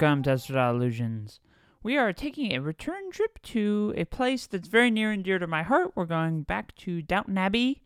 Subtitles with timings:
[0.00, 1.40] welcome to Estradiol Illusions.
[1.82, 5.48] We are taking a return trip to a place that's very near and dear to
[5.48, 5.94] my heart.
[5.96, 7.82] We're going back to Downton Abbey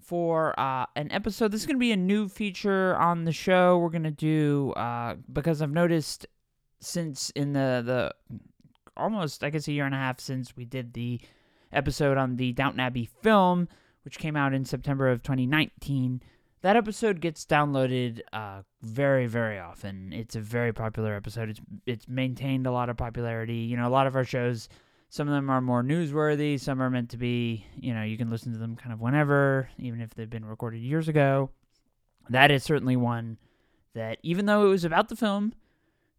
[0.00, 1.52] for uh, an episode.
[1.52, 3.78] This is going to be a new feature on the show.
[3.78, 6.26] We're going to do, uh, because I've noticed
[6.80, 8.40] since in the, the
[8.96, 11.20] almost, I guess, a year and a half since we did the
[11.72, 13.68] episode on the Downton Abbey film,
[14.04, 16.22] which came out in September of 2019
[16.62, 20.12] that episode gets downloaded uh, very very often.
[20.12, 21.50] It's a very popular episode.
[21.50, 23.58] It's it's maintained a lot of popularity.
[23.58, 24.68] You know a lot of our shows
[25.08, 26.58] some of them are more newsworthy.
[26.58, 29.68] Some are meant to be you know you can listen to them kind of whenever
[29.78, 31.50] even if they've been recorded years ago.
[32.28, 33.38] That is certainly one
[33.94, 35.54] that even though it was about the film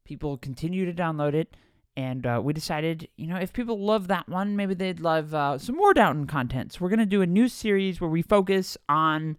[0.03, 1.55] people continue to download it.
[1.97, 5.57] And uh, we decided you know if people love that one maybe they'd love uh,
[5.57, 6.73] some more downton content.
[6.73, 9.37] So we're going to do a new series where we focus on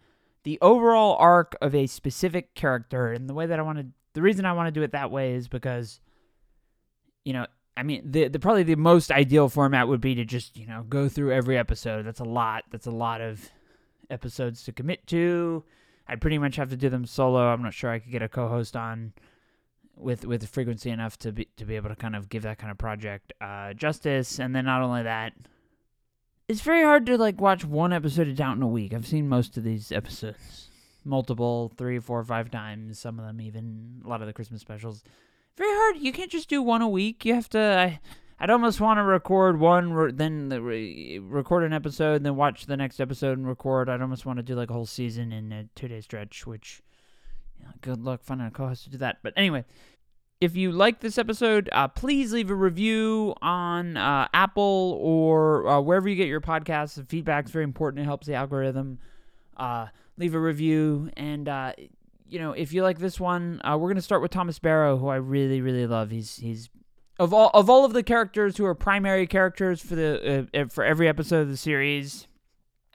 [0.49, 3.13] the overall arc of a specific character.
[3.13, 5.11] And the way that I want to, the reason I want to do it that
[5.11, 6.01] way is because,
[7.23, 7.47] you know,
[7.77, 10.87] I mean, the, the probably the most ideal format would be to just, you know,
[10.89, 12.07] go through every episode.
[12.07, 12.65] That's a lot.
[12.71, 13.51] That's a lot of
[14.09, 15.65] episodes to commit to.
[16.09, 17.53] I'd pretty much have to do them solo.
[17.53, 19.13] I'm not sure I could get a co-host on
[19.97, 22.71] with with frequency enough to be to be able to kind of give that kind
[22.71, 24.41] of project uh, justice.
[24.41, 25.35] And then not only that,
[26.49, 28.95] it's very hard to like watch one episode of Downton a week.
[28.95, 30.71] I've seen most of these episodes,
[31.05, 32.99] multiple, three, four, five times.
[32.99, 35.05] Some of them even a lot of the Christmas specials.
[35.59, 35.99] Very hard.
[35.99, 37.25] You can't just do one a week.
[37.27, 37.61] You have to.
[37.61, 38.01] I,
[38.41, 42.77] I'd almost want to record one, then the, re- record an episode, then watch the
[42.77, 43.89] next episode and record.
[43.89, 46.81] I'd almost want to do like a whole season in a two day stretch, which,
[47.59, 49.19] you know, good luck finding a co host to do that.
[49.23, 49.65] But anyway,
[50.41, 55.81] if you like this episode, uh, please leave a review on uh, Apple or uh,
[55.81, 56.95] wherever you get your podcasts.
[56.95, 58.03] The feedback is very important.
[58.03, 58.99] It helps the algorithm.
[59.57, 61.11] Uh, leave a review.
[61.17, 61.73] And, uh,
[62.29, 64.97] you know, if you like this one, uh, we're going to start with Thomas Barrow,
[64.97, 66.11] who I really, really love.
[66.11, 66.71] He's, he's,
[67.19, 71.09] of all of all of the characters who are primary characters for the for every
[71.09, 72.29] episode of the series,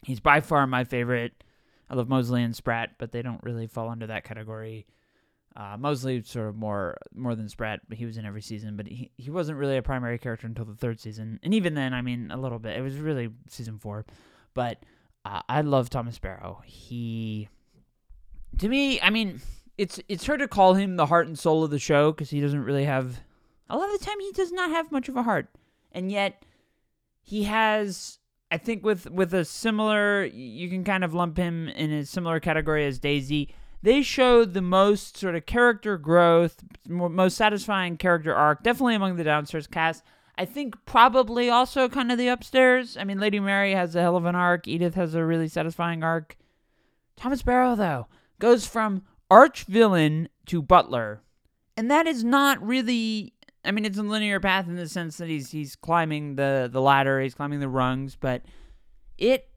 [0.04, 1.44] he's by far my favorite.
[1.90, 4.86] I love Molesley and Spratt, but they don't really fall under that category.
[5.56, 8.76] Uh, sort of more more than Spratt, but he was in every season.
[8.76, 11.94] But he he wasn't really a primary character until the third season, and even then,
[11.94, 12.76] I mean, a little bit.
[12.76, 14.06] It was really season four,
[14.56, 14.84] but
[15.26, 16.62] uh, I love Thomas Barrow.
[16.66, 17.50] He,
[18.58, 19.42] to me, I mean,
[19.78, 22.42] it's it's hard to call him the heart and soul of the show because he
[22.42, 23.20] doesn't really have.
[23.70, 25.50] A lot of the time, he does not have much of a heart,
[25.92, 26.46] and yet
[27.22, 28.18] he has.
[28.50, 32.40] I think with with a similar, you can kind of lump him in a similar
[32.40, 33.54] category as Daisy
[33.84, 39.24] they showed the most sort of character growth, most satisfying character arc, definitely among the
[39.24, 40.04] downstairs cast.
[40.38, 42.98] I think probably also kind of the upstairs.
[42.98, 44.68] I mean, Lady Mary has a hell of an arc.
[44.68, 46.38] Edith has a really satisfying arc.
[47.16, 48.08] Thomas Barrow, though,
[48.40, 51.22] goes from arch villain to butler.
[51.78, 53.34] And that is not really
[53.66, 56.82] I mean it's a linear path in the sense that he's he's climbing the, the
[56.82, 58.44] ladder, he's climbing the rungs, but
[59.18, 59.48] it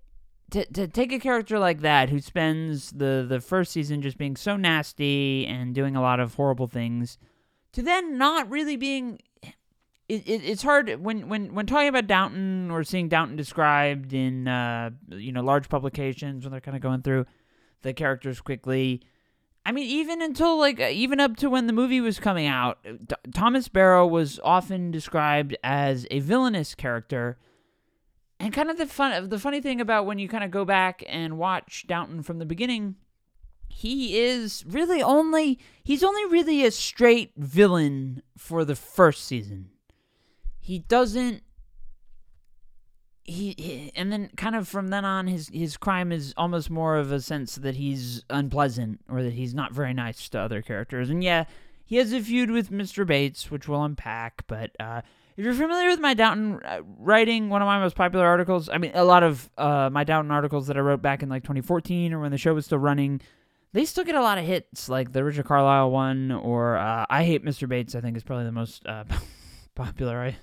[0.51, 4.37] to, to take a character like that who spends the, the first season just being
[4.37, 7.19] so nasty and doing a lot of horrible things
[7.73, 9.19] to then not really being
[10.09, 14.47] it, it, it's hard when, when when talking about Downton or seeing Downton described in
[14.47, 17.27] uh, you know large publications when they're kind of going through
[17.83, 19.03] the characters quickly.
[19.65, 22.79] I mean, even until like even up to when the movie was coming out,
[23.35, 27.37] Thomas Barrow was often described as a villainous character
[28.39, 31.03] and kind of the fun the funny thing about when you kind of go back
[31.09, 32.97] and watch Downton from the beginning,
[33.69, 39.71] he is really only he's only really a straight villain for the first season.
[40.61, 41.43] He doesn't
[43.25, 46.97] he, he, and then kind of from then on his his crime is almost more
[46.97, 51.11] of a sense that he's unpleasant or that he's not very nice to other characters.
[51.11, 51.45] And yeah,
[51.85, 53.07] he has a feud with Mr.
[53.07, 55.01] Bates, which we'll unpack, but uh
[55.37, 58.79] if you're familiar with my Downton uh, writing, one of my most popular articles, I
[58.79, 62.15] mean, a lot of uh, my Downton articles that I wrote back in like 2014
[62.15, 63.21] or when the show was still running,
[63.73, 67.25] they still get a lot of hits, like the Richard Carlisle one or uh, I
[67.25, 67.69] Hate Mr.
[67.69, 69.05] Bates, I think is probably the most uh,
[69.75, 70.19] popular.
[70.19, 70.37] I,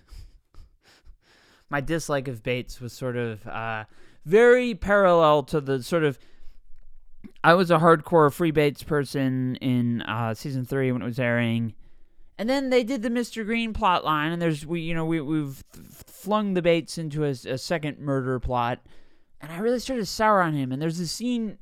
[1.71, 3.85] my dislike of Bates was sort of uh,
[4.25, 6.19] very parallel to the sort of.
[7.43, 11.73] I was a hardcore Free Bates person in uh, season three when it was airing
[12.37, 13.45] and then they did the Mr.
[13.45, 17.29] Green plot line, and there's we you know we we've flung the Bates into a,
[17.29, 18.79] a second murder plot,
[19.41, 20.71] and I really started to sour on him.
[20.71, 21.57] And there's a scene.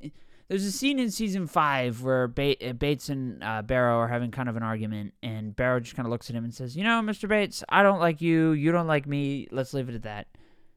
[0.48, 4.50] There's a scene in season five where uh, Bates and uh, Barrow are having kind
[4.50, 7.02] of an argument, and Barrow just kind of looks at him and says, "You know,
[7.02, 7.28] Mr.
[7.28, 8.52] Bates, I don't like you.
[8.52, 9.48] You don't like me.
[9.52, 10.28] Let's leave it at that."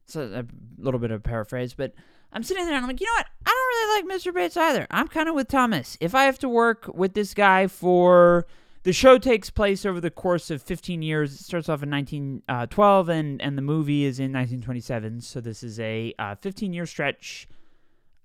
[0.07, 0.45] So a
[0.77, 1.95] little bit of a paraphrase, but
[2.35, 3.27] I'm sitting there and I'm like, you know what?
[3.47, 4.35] I don't really like Mr.
[4.35, 4.87] Bates either.
[4.91, 5.97] I'm kind of with Thomas.
[6.01, 8.47] If I have to work with this guy for
[8.85, 11.35] the show takes place over the course of 15 years.
[11.35, 15.21] It starts off in 1912, and and the movie is in 1927.
[15.21, 17.49] So this is a 15 year stretch.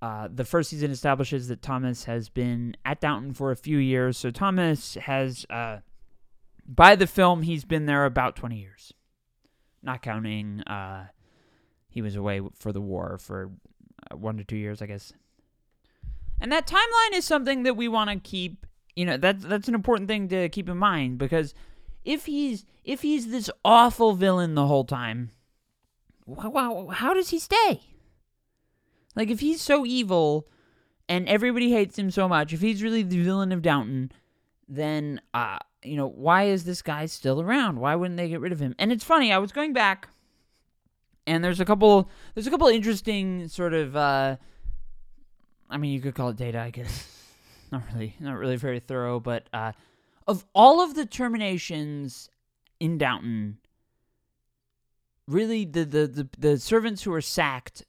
[0.02, 4.18] Uh, the first season establishes that Thomas has been at Downton for a few years.
[4.18, 5.80] So Thomas has, uh,
[6.66, 8.94] by the film, he's been there about 20 years,
[9.84, 10.62] not counting.
[10.62, 11.08] Uh,
[11.90, 13.52] he was away for the war for
[14.10, 15.12] uh, one to two years, I guess.
[16.40, 18.66] And that timeline is something that we want to keep.
[18.96, 21.54] You know, that's that's an important thing to keep in mind because
[22.04, 25.32] if he's if he's this awful villain the whole time,
[26.26, 27.82] wow, how does he stay?
[29.16, 30.48] Like if he's so evil
[31.08, 34.12] and everybody hates him so much, if he's really the villain of Downton,
[34.68, 37.80] then uh, you know, why is this guy still around?
[37.80, 38.76] Why wouldn't they get rid of him?
[38.80, 40.10] And it's funny, I was going back
[41.30, 44.36] and there's a couple there's a couple interesting sort of uh
[45.70, 47.16] I mean, you could call it data, I guess.
[47.72, 49.74] not really, not really very thorough, but uh,
[50.28, 52.30] of all of the terminations
[52.80, 53.58] in Downton,
[55.28, 57.86] really the, the the the servants who were sacked,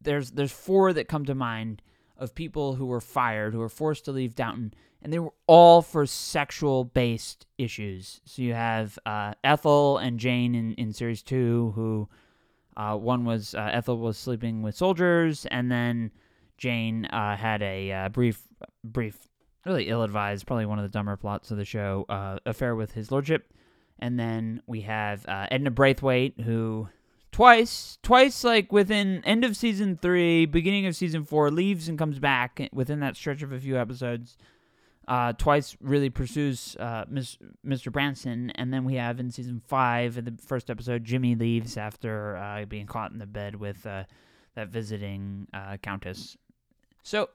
[0.00, 1.82] there's there's four that come to mind
[2.16, 5.82] of people who were fired, who were forced to leave Downton, and they were all
[5.82, 8.20] for sexual based issues.
[8.24, 12.08] So you have uh, Ethel and Jane in, in series two, who
[12.76, 16.10] uh, one was uh, Ethel was sleeping with soldiers, and then
[16.58, 18.42] Jane uh, had a uh, brief,
[18.84, 19.16] brief,
[19.64, 23.10] really ill-advised, probably one of the dumber plots of the show, uh, affair with his
[23.10, 23.52] lordship.
[24.00, 26.88] And then we have uh, Edna Braithwaite, who
[27.32, 32.18] twice, twice, like within end of season three, beginning of season four, leaves and comes
[32.18, 34.36] back within that stretch of a few episodes.
[35.06, 37.90] Uh, twice really pursues uh, Mr.
[37.90, 42.66] Branson, and then we have in season five, in the first episode, Jimmy leaves after
[42.68, 45.46] being caught in the bed with that visiting
[45.82, 46.36] countess.
[47.08, 47.30] So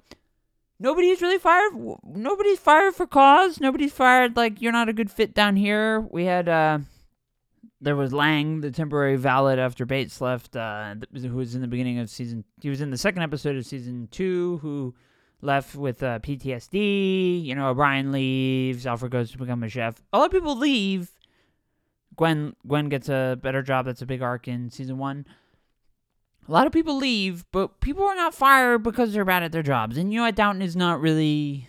[0.79, 1.73] nobody's really fired.
[2.05, 3.59] Nobody's fired for cause.
[3.59, 5.99] Nobody's fired like you're not a good fit down here.
[5.99, 6.79] We had uh,
[7.81, 11.97] there was Lang, the temporary valet after Bates left, uh, who was in the beginning
[11.97, 12.43] of season.
[12.61, 14.93] He was in the second episode of season two, who
[15.41, 17.43] left with uh, PTSD.
[17.43, 18.85] You know, O'Brien leaves.
[18.85, 20.03] Alfred goes to become a chef.
[20.13, 21.09] A lot of people leave.
[22.15, 23.87] Gwen Gwen gets a better job.
[23.87, 25.25] That's a big arc in season one
[26.47, 29.63] a lot of people leave, but people are not fired because they're bad at their
[29.63, 29.97] jobs.
[29.97, 30.35] And you know what?
[30.35, 31.67] Downton is not really.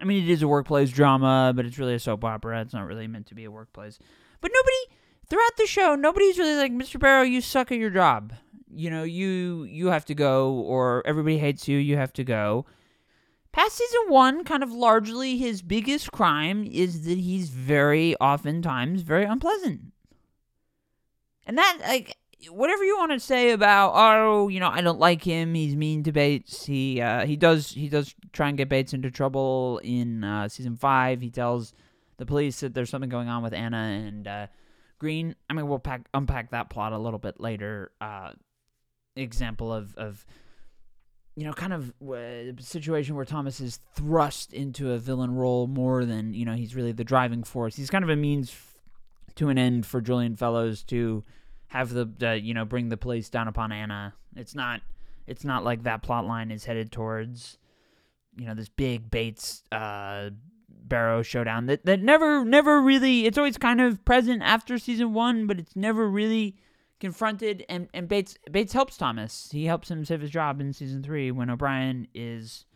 [0.00, 2.62] I mean, it is a workplace drama, but it's really a soap opera.
[2.62, 3.98] It's not really meant to be a workplace.
[4.40, 6.98] But nobody throughout the show, nobody's really like, Mr.
[6.98, 8.32] Barrow, you suck at your job.
[8.72, 11.78] You know, you you have to go, or everybody hates you.
[11.78, 12.66] You have to go.
[13.52, 19.24] Past season one, kind of largely his biggest crime is that he's very oftentimes very
[19.24, 19.92] unpleasant.
[21.46, 22.16] And that, like,
[22.48, 26.02] whatever you want to say about oh you know I don't like him he's mean
[26.04, 30.24] to Bates he uh, he does he does try and get Bates into trouble in
[30.24, 31.20] uh, season five.
[31.20, 31.74] He tells
[32.16, 34.46] the police that there's something going on with Anna and uh,
[34.98, 35.34] Green.
[35.48, 38.32] I mean we'll pack, unpack that plot a little bit later uh,
[39.16, 40.24] example of of
[41.36, 46.04] you know kind of a situation where Thomas is thrust into a villain role more
[46.04, 47.76] than you know he's really the driving force.
[47.76, 48.54] He's kind of a means
[49.36, 51.24] to an end for Julian Fellowes to
[51.70, 54.14] have the, the you know bring the police down upon Anna.
[54.36, 54.82] It's not
[55.26, 57.58] it's not like that plot line is headed towards
[58.36, 60.30] you know this big Bates uh
[60.68, 65.46] Barrow showdown that that never never really it's always kind of present after season 1
[65.46, 66.56] but it's never really
[66.98, 69.48] confronted and and Bates Bates helps Thomas.
[69.52, 72.66] He helps him save his job in season 3 when O'Brien is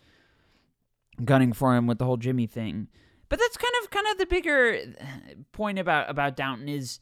[1.25, 2.89] gunning for him with the whole Jimmy thing.
[3.29, 4.79] But that's kind of kind of the bigger
[5.51, 7.01] point about about Downton is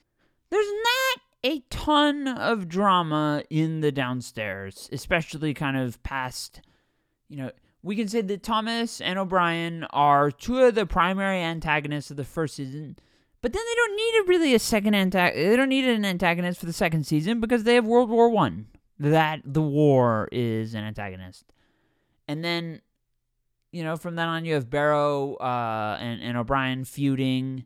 [0.49, 6.61] there's not a ton of drama in the downstairs, especially kind of past,
[7.29, 7.51] you know,
[7.83, 12.25] we can say that Thomas and O'Brien are two of the primary antagonists of the
[12.25, 12.97] first season,
[13.41, 15.51] but then they don't need a really a second antagonist.
[15.51, 18.69] They don't need an antagonist for the second season because they have World War One.
[19.01, 21.45] That the war is an antagonist,
[22.29, 22.83] and then,
[23.73, 27.65] you know, from then on you have Barrow uh, and and O'Brien feuding.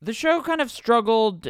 [0.00, 1.46] The show kind of struggled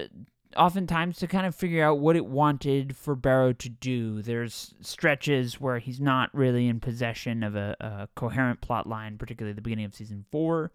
[0.57, 4.23] oftentimes to kind of figure out what it wanted for Barrow to do.
[4.23, 9.54] There's stretches where he's not really in possession of a, a coherent plot line, particularly
[9.54, 10.73] the beginning of season four.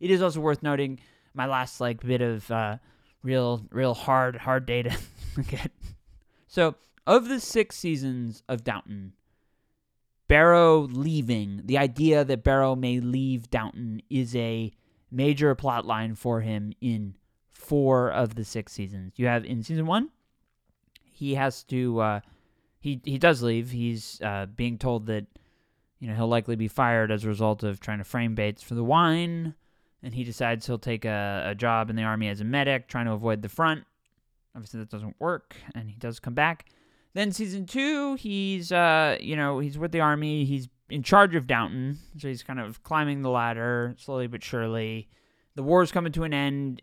[0.00, 1.00] It is also worth noting
[1.34, 2.78] my last like bit of uh,
[3.22, 4.96] real, real hard, hard data.
[5.38, 5.68] okay.
[6.46, 9.12] So of the six seasons of Downton,
[10.28, 14.72] Barrow leaving, the idea that Barrow may leave Downton is a
[15.10, 17.14] major plot line for him in
[17.56, 19.14] four of the six seasons.
[19.16, 20.10] You have in season one,
[21.02, 22.20] he has to uh,
[22.78, 23.70] he he does leave.
[23.70, 25.26] He's uh, being told that
[25.98, 28.74] you know he'll likely be fired as a result of trying to frame Bates for
[28.74, 29.54] the wine.
[30.02, 33.06] and he decides he'll take a, a job in the army as a medic, trying
[33.06, 33.84] to avoid the front.
[34.54, 36.66] Obviously, that doesn't work, and he does come back.
[37.14, 40.44] Then season two, he's uh, you know, he's with the army.
[40.44, 45.08] He's in charge of Downton, so he's kind of climbing the ladder slowly but surely.
[45.54, 46.82] The war's coming to an end.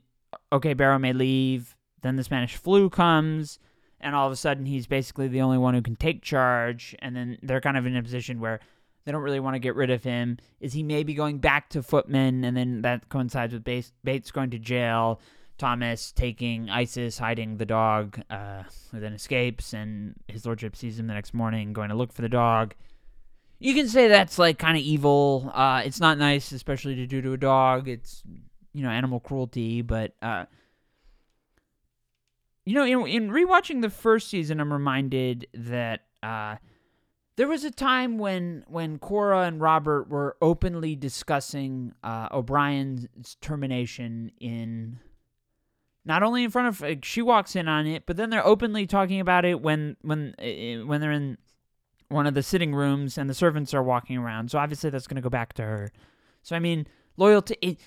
[0.51, 1.75] Okay, Barrow may leave.
[2.01, 3.59] Then the Spanish flu comes,
[4.01, 6.95] and all of a sudden he's basically the only one who can take charge.
[6.99, 8.59] And then they're kind of in a position where
[9.05, 10.37] they don't really want to get rid of him.
[10.59, 14.59] Is he maybe going back to footman, and then that coincides with Bates, going to
[14.59, 15.19] jail,
[15.57, 21.07] Thomas taking Isis, hiding the dog, uh, who then escapes, and his lordship sees him
[21.07, 22.75] the next morning going to look for the dog.
[23.59, 25.49] You can say that's like kind of evil.
[25.53, 27.87] Uh, it's not nice, especially to do to a dog.
[27.87, 28.23] It's
[28.73, 30.45] you know animal cruelty, but uh,
[32.65, 36.57] you know in in rewatching the first season, I'm reminded that uh,
[37.35, 44.31] there was a time when when Cora and Robert were openly discussing uh, O'Brien's termination
[44.39, 44.99] in
[46.05, 48.85] not only in front of like, she walks in on it, but then they're openly
[48.85, 51.37] talking about it when when uh, when they're in
[52.09, 54.51] one of the sitting rooms and the servants are walking around.
[54.51, 55.91] So obviously that's going to go back to her.
[56.43, 56.85] So I mean,
[57.17, 57.55] loyalty.
[57.61, 57.79] It,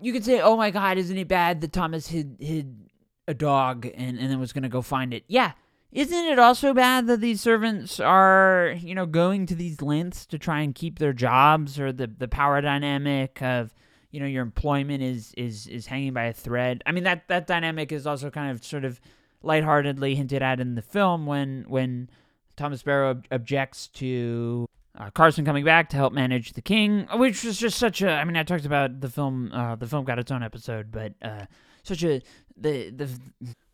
[0.00, 2.88] you could say, "Oh my God, isn't it bad that Thomas hid hid
[3.26, 5.52] a dog and and then was going to go find it?" Yeah,
[5.92, 10.38] isn't it also bad that these servants are, you know, going to these lengths to
[10.38, 13.74] try and keep their jobs or the the power dynamic of,
[14.10, 16.82] you know, your employment is is is hanging by a thread.
[16.86, 19.00] I mean that that dynamic is also kind of sort of
[19.42, 22.10] lightheartedly hinted at in the film when when
[22.56, 27.44] Thomas Barrow ob- objects to uh, Carson coming back to help manage the king, which
[27.44, 28.10] was just such a.
[28.10, 29.52] I mean, I talked about the film.
[29.52, 31.46] Uh, the film got its own episode, but uh,
[31.84, 32.20] such a
[32.56, 33.08] the the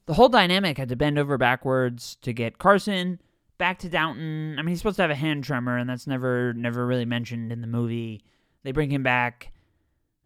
[0.06, 3.20] the whole dynamic had to bend over backwards to get Carson
[3.56, 4.56] back to Downton.
[4.58, 7.52] I mean, he's supposed to have a hand tremor, and that's never never really mentioned
[7.52, 8.22] in the movie.
[8.62, 9.52] They bring him back,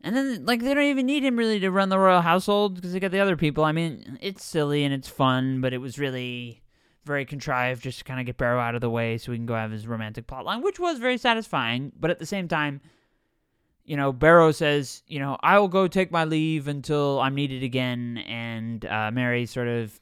[0.02, 2.92] and then like they don't even need him really to run the royal household because
[2.92, 3.62] they got the other people.
[3.62, 6.60] I mean, it's silly and it's fun, but it was really
[7.08, 9.46] very contrived just to kind of get Barrow out of the way so we can
[9.46, 11.90] go have his romantic plotline, which was very satisfying.
[11.98, 12.80] But at the same time,
[13.84, 17.62] you know, Barrow says, you know, I will go take my leave until I'm needed
[17.62, 18.18] again.
[18.28, 19.98] And uh, Mary sort of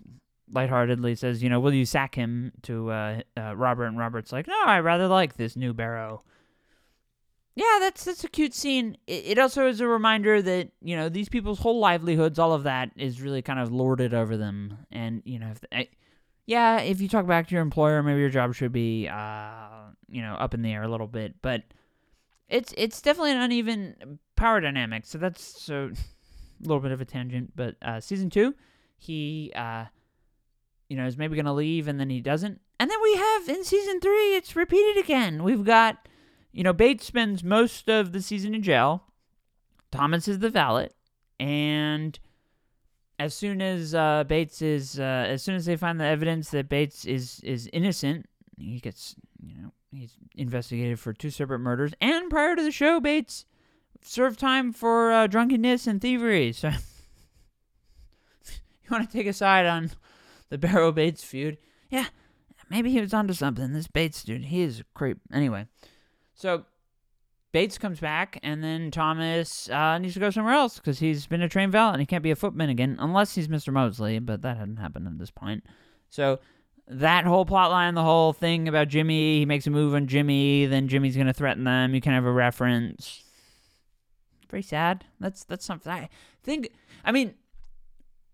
[0.52, 3.86] lightheartedly says, you know, will you sack him to uh, uh, Robert?
[3.86, 6.24] And Robert's like, no, I rather like this new Barrow.
[7.54, 8.98] Yeah, that's that's a cute scene.
[9.06, 12.64] It, it also is a reminder that you know these people's whole livelihoods, all of
[12.64, 14.76] that, is really kind of lorded over them.
[14.92, 15.88] And you know, if I,
[16.46, 20.22] yeah, if you talk back to your employer, maybe your job should be, uh, you
[20.22, 21.34] know, up in the air a little bit.
[21.42, 21.64] But
[22.48, 25.04] it's it's definitely an uneven power dynamic.
[25.04, 25.96] So that's so a
[26.66, 27.52] little bit of a tangent.
[27.56, 28.54] But uh, season two,
[28.96, 29.86] he uh,
[30.88, 32.60] you know is maybe gonna leave, and then he doesn't.
[32.78, 35.42] And then we have in season three, it's repeated again.
[35.42, 36.08] We've got
[36.52, 39.02] you know Bates spends most of the season in jail.
[39.90, 40.90] Thomas is the valet,
[41.40, 42.16] and
[43.18, 46.68] as soon as uh, Bates is, uh, as soon as they find the evidence that
[46.68, 51.92] Bates is is innocent, he gets, you know, he's investigated for two separate murders.
[52.00, 53.46] And prior to the show, Bates
[54.02, 56.54] served time for uh, drunkenness and thievery.
[56.62, 56.70] So,
[58.84, 59.90] you want to take a side on
[60.48, 61.58] the Barrow Bates feud?
[61.90, 62.06] Yeah,
[62.70, 63.72] maybe he was onto something.
[63.72, 65.18] This Bates dude, he is a creep.
[65.32, 65.66] Anyway,
[66.34, 66.64] so
[67.56, 71.40] Bates comes back, and then Thomas uh, needs to go somewhere else because he's been
[71.40, 73.72] a trained valet and he can't be a footman again unless he's Mr.
[73.72, 75.64] Molesley, but that hadn't happened at this point.
[76.10, 76.38] So
[76.86, 80.66] that whole plot line, the whole thing about Jimmy, he makes a move on Jimmy,
[80.66, 81.94] then Jimmy's going to threaten them.
[81.94, 83.24] You can have a reference.
[84.50, 85.06] Very sad.
[85.18, 86.10] That's that's something I
[86.42, 86.68] think.
[87.06, 87.36] I mean,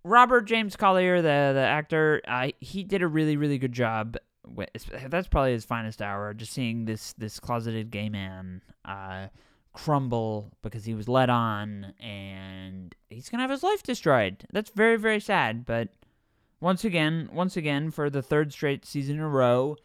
[0.03, 4.17] Robert James Collier, the the actor, uh, he did a really really good job
[5.09, 6.35] that's probably his finest hour.
[6.35, 9.29] Just seeing this this closeted gay man uh,
[9.73, 14.45] crumble because he was led on, and he's gonna have his life destroyed.
[14.53, 15.65] That's very very sad.
[15.65, 15.91] But
[16.61, 19.77] once again, once again, for the third straight season in a row,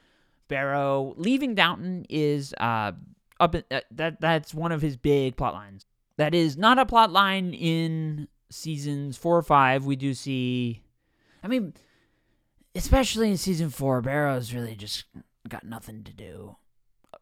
[0.48, 2.94] Barrow leaving Downton is uh
[3.40, 3.56] up.
[3.56, 5.86] In, uh, that that's one of his big plot lines.
[6.18, 9.86] That is not a plot line in seasons four or five.
[9.86, 10.82] We do see.
[11.44, 11.74] I mean
[12.78, 15.06] especially in season four, Barrow's really just
[15.50, 16.56] got nothing to do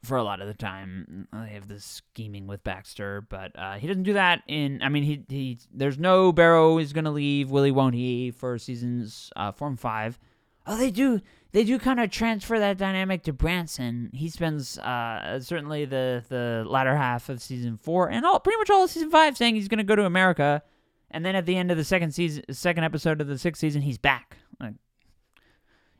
[0.03, 1.27] for a lot of the time.
[1.31, 4.81] They have this scheming with Baxter, but uh, he doesn't do that in.
[4.81, 5.59] I mean, he he.
[5.73, 7.49] There's no Barrow is gonna leave.
[7.49, 10.19] Willie won't he for seasons uh, four and five.
[10.67, 11.21] Oh, they do.
[11.51, 14.09] They do kind of transfer that dynamic to Branson.
[14.13, 18.69] He spends uh, certainly the the latter half of season four and all pretty much
[18.69, 20.63] all of season five saying he's gonna go to America,
[21.11, 23.81] and then at the end of the second season, second episode of the sixth season,
[23.81, 24.37] he's back.
[24.59, 24.73] Like,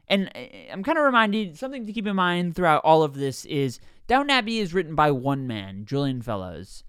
[0.08, 0.40] and uh,
[0.72, 4.30] I'm kind of reminded something to keep in mind throughout all of this is Downton
[4.30, 6.84] Abbey is written by one man, Julian Fellowes.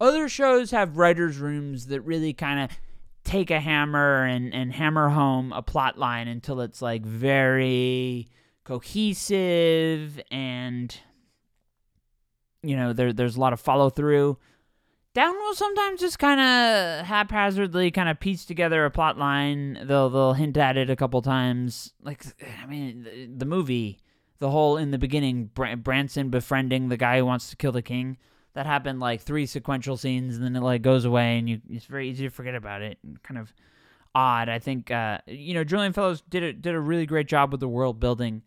[0.00, 2.76] Other shows have writers' rooms that really kind of
[3.24, 8.28] take a hammer and, and hammer home a plot line until it's like very
[8.64, 10.98] cohesive and
[12.62, 14.38] you know there there's a lot of follow through.
[15.14, 19.78] Down will sometimes just kind of haphazardly kind of piece together a plot line.
[19.84, 21.92] They'll they'll hint at it a couple times.
[22.02, 22.24] Like
[22.60, 24.00] I mean, the, the movie,
[24.40, 27.80] the whole in the beginning, Br- Branson befriending the guy who wants to kill the
[27.80, 28.18] king.
[28.54, 31.86] That happened like three sequential scenes, and then it like goes away, and you it's
[31.86, 32.98] very easy to forget about it.
[33.04, 33.54] And Kind of
[34.16, 34.48] odd.
[34.48, 37.60] I think uh, you know Julian Fellowes did a, did a really great job with
[37.60, 38.42] the world building.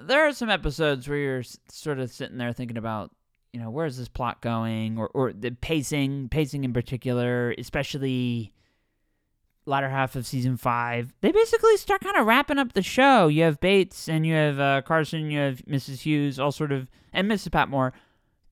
[0.00, 3.12] There are some episodes where you're sort of sitting there thinking about
[3.52, 8.52] you know, where's this plot going, or or the pacing, pacing in particular, especially
[9.66, 11.12] latter half of season five.
[11.20, 13.28] They basically start kind of wrapping up the show.
[13.28, 16.00] You have Bates and you have uh, Carson, you have Mrs.
[16.00, 17.52] Hughes, all sort of, and Mrs.
[17.52, 17.92] Patmore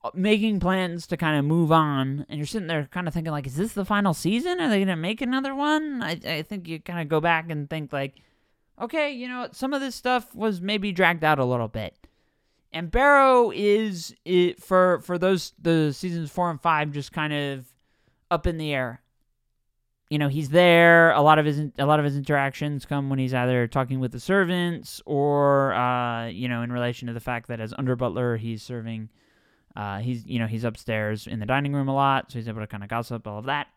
[0.03, 3.31] uh, making plans to kind of move on and you're sitting there kind of thinking
[3.31, 6.41] like is this the final season are they going to make another one I, I
[6.43, 8.13] think you kind of go back and think like
[8.79, 12.06] okay you know some of this stuff was maybe dragged out a little bit
[12.73, 17.65] and Barrow is it, for for those the seasons four and five just kind of
[18.29, 19.01] up in the air.
[20.09, 21.11] You know, he's there.
[21.11, 24.11] A lot of his a lot of his interactions come when he's either talking with
[24.11, 28.37] the servants or uh, you know, in relation to the fact that as under butler
[28.37, 29.09] he's serving.
[29.75, 32.61] Uh, he's you know he's upstairs in the dining room a lot, so he's able
[32.61, 33.67] to kind of gossip all of that.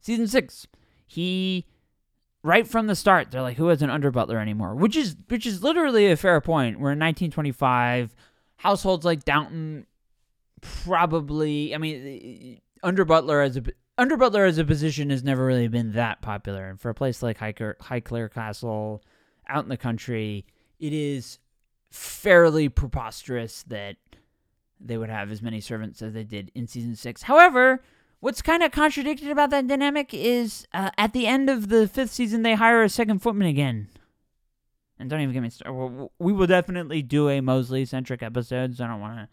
[0.00, 0.66] Season six,
[1.06, 1.66] he
[2.42, 5.46] right from the start, they're like, "Who has an under butler anymore?" Which is which
[5.46, 6.78] is literally a fair point.
[6.78, 8.14] We're in 1925.
[8.56, 9.86] Households like Downton
[10.60, 11.74] probably.
[11.74, 13.62] I mean, eh, under butler as a
[13.98, 17.22] under butler as a position has never really been that popular, and for a place
[17.22, 19.02] like Highclere Castle,
[19.48, 20.46] out in the country,
[20.78, 21.38] it is
[21.90, 23.96] fairly preposterous that
[24.80, 27.22] they would have as many servants as they did in season six.
[27.22, 27.82] However,
[28.20, 32.12] What's kind of contradicted about that dynamic is uh, at the end of the fifth
[32.12, 33.88] season, they hire a second footman again.
[34.98, 36.10] And don't even get me started.
[36.18, 39.28] We will definitely do a Molesley centric episode, so I don't want to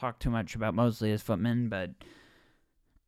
[0.00, 1.90] talk too much about Molesley as footman, but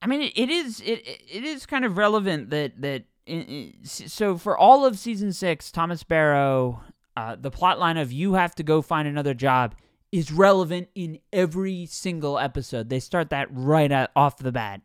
[0.03, 4.37] I mean, it, it is it it is kind of relevant that that it, so
[4.37, 6.83] for all of season six, Thomas Barrow,
[7.17, 9.77] uh, the plot line of you have to go find another job
[10.11, 12.89] is relevant in every single episode.
[12.89, 14.83] They start that right off the bat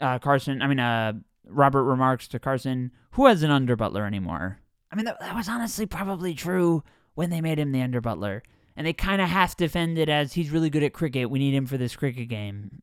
[0.00, 1.14] uh, Carson, I mean, uh,
[1.48, 4.58] Robert remarks to Carson, who has an under butler anymore?
[4.90, 6.82] I mean, that, that was honestly probably true
[7.14, 8.42] when they made him the under butler.
[8.76, 11.30] And they kind of half defend it as he's really good at cricket.
[11.30, 12.82] We need him for this cricket game.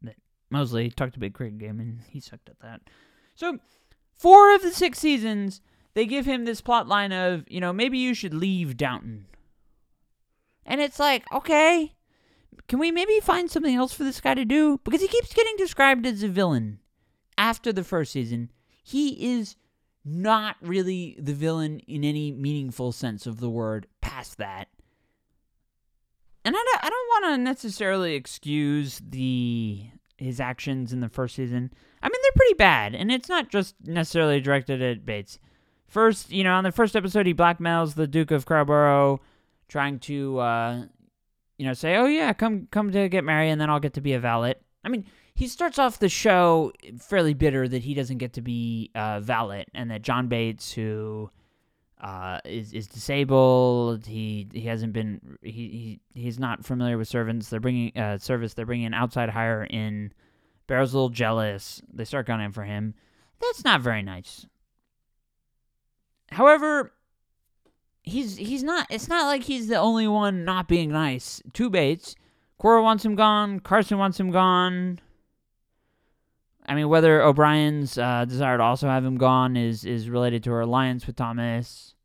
[0.52, 2.82] Molesley talked a big cricket game, and he sucked at that.
[3.36, 3.60] So,
[4.16, 5.62] four of the six seasons,
[5.94, 9.28] they give him this plot line of, you know, maybe you should leave Downton.
[10.66, 11.94] And it's like, okay,
[12.68, 14.80] can we maybe find something else for this guy to do?
[14.84, 16.80] Because he keeps getting described as a villain
[17.38, 18.52] after the first season,
[18.84, 19.56] he is
[20.06, 24.68] not really the villain in any meaningful sense of the word past that.
[26.46, 29.86] And I don't, I don't want to necessarily excuse the
[30.18, 31.72] his actions in the first season.
[32.02, 35.40] I mean, they're pretty bad, and it's not just necessarily directed at Bates.
[35.88, 39.20] First, you know, on the first episode, he blackmails the Duke of Crowborough,
[39.68, 40.86] trying to, uh,
[41.58, 44.02] you know, say, "Oh yeah, come come to get married, and then I'll get to
[44.02, 48.20] be a valet." I mean, he starts off the show fairly bitter that he doesn't
[48.20, 51.32] get to be uh, valet, and that John Bates, who
[52.02, 57.50] uh, is is disabled, he he hasn't been he, he he's not familiar with servants.
[57.50, 58.54] They're bringing uh, service.
[58.54, 60.14] They're bringing an outside hire in.
[60.68, 61.82] Barrow's a little jealous.
[61.92, 62.94] They start gunning for him.
[63.42, 64.46] That's not very nice.
[66.32, 66.94] However,
[68.04, 68.88] he's he's not.
[68.90, 72.16] It's not like he's the only one not being nice to Bates.
[72.60, 73.60] Cora wants him gone.
[73.60, 75.00] Carson wants him gone.
[76.66, 80.52] I mean, whether O'Brien's uh, desire to also have him gone is is related to
[80.52, 81.96] her alliance with Thomas.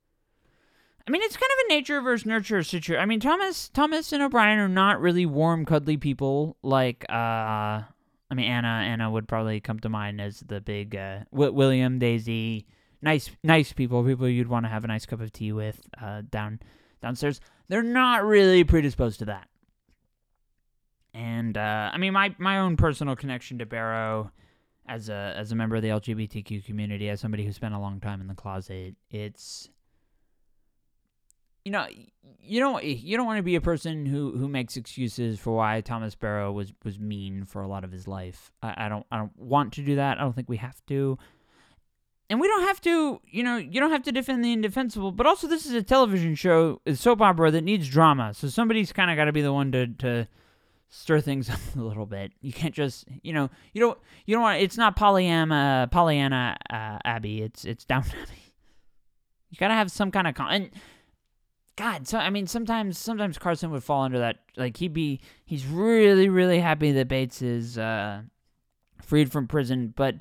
[1.06, 3.00] I mean, it's kind of a nature versus nurture situation.
[3.00, 6.58] I mean, Thomas, Thomas and O'Brien are not really warm, cuddly people.
[6.62, 11.20] Like, uh, I mean, Anna, Anna would probably come to mind as the big uh,
[11.30, 12.66] William, Daisy,
[13.00, 16.22] nice, nice people, people you'd want to have a nice cup of tea with uh,
[16.30, 16.60] down
[17.00, 17.40] downstairs.
[17.68, 19.48] They're not really predisposed to that.
[21.14, 24.30] And uh, I mean, my my own personal connection to Barrow
[24.88, 28.00] as a as a member of the LGBTQ community, as somebody who spent a long
[28.00, 29.68] time in the closet, it's
[31.64, 31.86] you know
[32.40, 35.80] you don't you don't want to be a person who who makes excuses for why
[35.82, 38.50] Thomas Barrow was was mean for a lot of his life.
[38.62, 40.18] I, I don't I don't want to do that.
[40.18, 41.18] I don't think we have to.
[42.30, 45.26] And we don't have to, you know, you don't have to defend the indefensible, but
[45.26, 48.34] also this is a television show, a soap opera that needs drama.
[48.34, 50.28] So somebody's kind of got to be the one to to
[50.88, 52.32] stir things up a little bit.
[52.40, 54.60] You can't just, you know, you don't, you don't want.
[54.60, 57.42] It's not Pollyanna, Pollyanna uh, Abbey.
[57.42, 58.54] It's it's Downton Abbey.
[59.50, 60.50] You gotta have some kind of con.
[60.50, 60.70] And
[61.76, 64.38] God, so I mean, sometimes sometimes Carson would fall under that.
[64.56, 68.22] Like he'd be, he's really really happy that Bates is uh,
[69.00, 70.16] freed from prison, but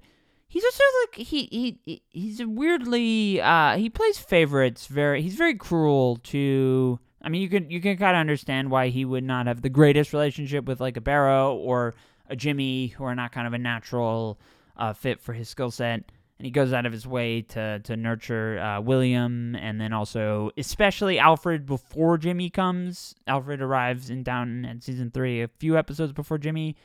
[0.48, 5.22] he's also like he he he's weirdly uh, he plays favorites very.
[5.22, 9.06] He's very cruel to I mean, you can you can kind of understand why he
[9.06, 11.96] would not have the greatest relationship with like a Barrow or
[12.30, 14.40] a Jimmy, who are not kind of a natural
[14.76, 16.04] uh, fit for his skill set.
[16.40, 20.52] And he goes out of his way to to nurture uh, William, and then also
[20.58, 23.16] especially Alfred before Jimmy comes.
[23.26, 26.76] Alfred arrives in Downton in season three, a few episodes before Jimmy.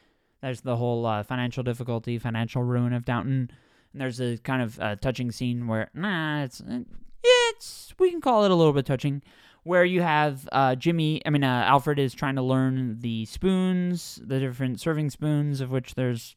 [0.40, 3.50] There's the whole uh, financial difficulty, financial ruin of Downton.
[3.92, 6.62] And there's a kind of uh, touching scene where, nah, it's
[7.22, 9.22] it's we can call it a little bit touching,
[9.64, 14.20] where you have uh, Jimmy, I mean, uh, Alfred is trying to learn the spoons,
[14.24, 16.34] the different serving spoons, of which there's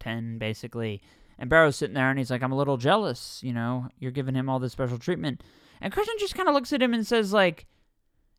[0.00, 1.02] 10 basically.
[1.38, 4.34] And Barrow's sitting there and he's like, I'm a little jealous, you know, you're giving
[4.34, 5.42] him all this special treatment.
[5.80, 7.66] And Carson just kind of looks at him and says, like,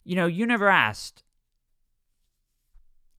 [0.04, 1.24] you know, you never asked.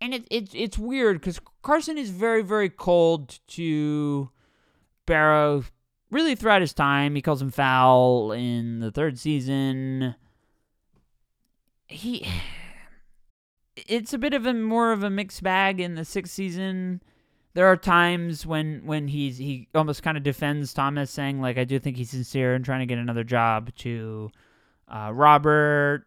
[0.01, 4.31] And it, it, it's weird because Carson is very, very cold to
[5.07, 5.65] Barrow
[6.11, 7.15] really throughout his time.
[7.15, 10.15] He calls him foul in the third season
[11.89, 12.27] he
[13.87, 17.03] it's a bit of a more of a mixed bag in the sixth season.
[17.55, 21.65] There are times when when he's he almost kind of defends Thomas, saying like I
[21.65, 24.31] do think he's sincere and trying to get another job to
[24.89, 26.07] uh, Robert.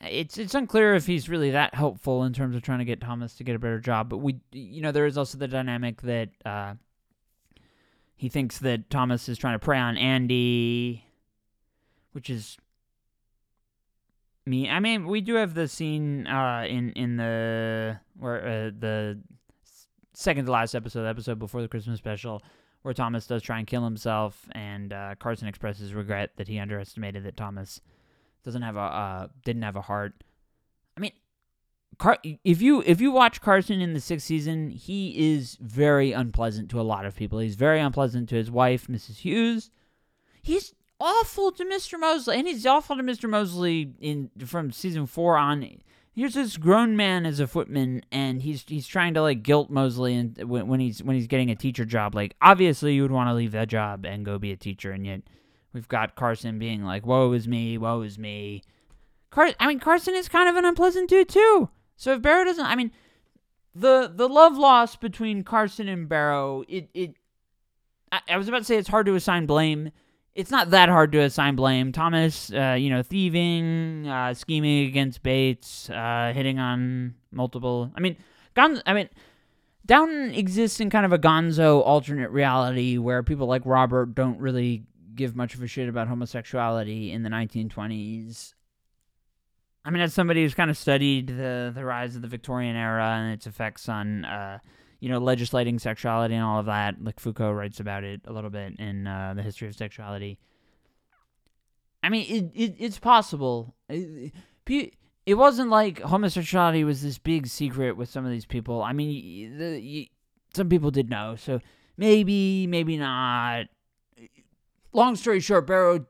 [0.00, 3.34] It's it's unclear if he's really that helpful in terms of trying to get Thomas
[3.36, 4.08] to get a better job.
[4.08, 6.74] But we you know there is also the dynamic that uh,
[8.16, 11.04] he thinks that Thomas is trying to prey on Andy,
[12.12, 12.58] which is
[14.46, 14.68] me.
[14.68, 19.20] I mean, we do have the scene uh, in in the where uh, the
[20.14, 22.42] second to last episode, episode before the Christmas special,
[22.82, 27.24] where Thomas does try and kill himself, and uh, Carson expresses regret that he underestimated
[27.24, 27.80] that Thomas
[28.44, 30.24] doesn't have a uh, didn't have a heart.
[30.96, 31.12] I mean,
[31.98, 36.68] Car- if you if you watch Carson in the sixth season, he is very unpleasant
[36.70, 37.38] to a lot of people.
[37.38, 39.18] He's very unpleasant to his wife, Mrs.
[39.18, 39.70] Hughes.
[40.42, 41.98] He's awful to Mr.
[41.98, 43.28] Molesley, and he's awful to Mr.
[43.28, 45.68] Molesley in from season four on.
[46.14, 50.18] Here's this grown man as a footman, and he's he's trying to like guilt Molesley
[50.18, 52.14] and when, when he's when he's getting a teacher job.
[52.14, 55.04] Like obviously you would want to leave that job and go be a teacher, and
[55.04, 55.22] yet
[55.72, 58.62] we've got Carson being like, "Woe is me, woe is me."
[59.30, 61.68] Car- I mean Carson is kind of an unpleasant dude too.
[61.96, 62.92] So if Barrow doesn't, I mean,
[63.74, 67.14] the the love loss between Carson and Barrow, it it.
[68.12, 69.90] I, I was about to say it's hard to assign blame
[70.34, 71.92] it's not that hard to assign blame.
[71.92, 77.92] Thomas, uh, you know, thieving, uh, scheming against Bates, uh, hitting on multiple.
[77.94, 78.16] I mean,
[78.54, 79.08] Gon- I mean,
[79.84, 84.84] Downton exists in kind of a Gonzo alternate reality where people like Robert don't really
[85.14, 88.54] give much of a shit about homosexuality in the 1920s.
[89.84, 93.16] I mean, as somebody who's kind of studied the the rise of the Victorian era
[93.18, 94.58] and its effects on uh,
[95.02, 96.94] you know, legislating sexuality and all of that.
[97.02, 100.38] Like Foucault writes about it a little bit in uh, the history of sexuality.
[102.04, 103.74] I mean, it, it it's possible.
[103.88, 104.32] It,
[105.26, 108.80] it wasn't like homosexuality was this big secret with some of these people.
[108.80, 110.08] I mean, the,
[110.54, 111.58] some people did know, so
[111.96, 113.66] maybe, maybe not.
[114.92, 116.06] Long story short, Barrow,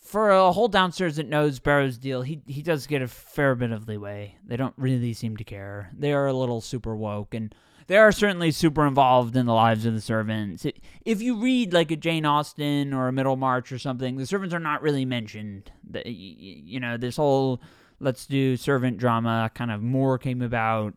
[0.00, 3.70] for a whole downstairs that knows Barrow's deal, he he does get a fair bit
[3.70, 4.34] of leeway.
[4.44, 5.92] They don't really seem to care.
[5.96, 7.54] They are a little super woke, and
[7.86, 10.66] they are certainly super involved in the lives of the servants.
[11.04, 14.60] If you read like a Jane Austen or a Middlemarch or something, the servants are
[14.60, 15.70] not really mentioned.
[16.04, 17.60] You know, this whole
[18.00, 20.94] let's do servant drama kind of more came about.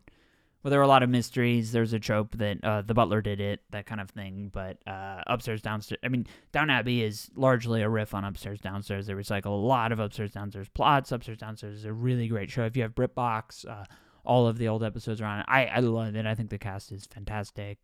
[0.62, 1.72] Well, there were a lot of mysteries.
[1.72, 4.50] There's a trope that uh, the butler did it, that kind of thing.
[4.52, 6.00] But uh, upstairs, downstairs.
[6.04, 9.06] I mean, Down Abbey is largely a riff on upstairs, downstairs.
[9.06, 11.12] They recycle a lot of upstairs, downstairs plots.
[11.12, 12.64] Upstairs, downstairs is a really great show.
[12.64, 13.84] If you have BritBox, uh,
[14.24, 15.46] all of the old episodes are on it.
[15.48, 16.26] I, I love it.
[16.26, 17.78] I think the cast is fantastic.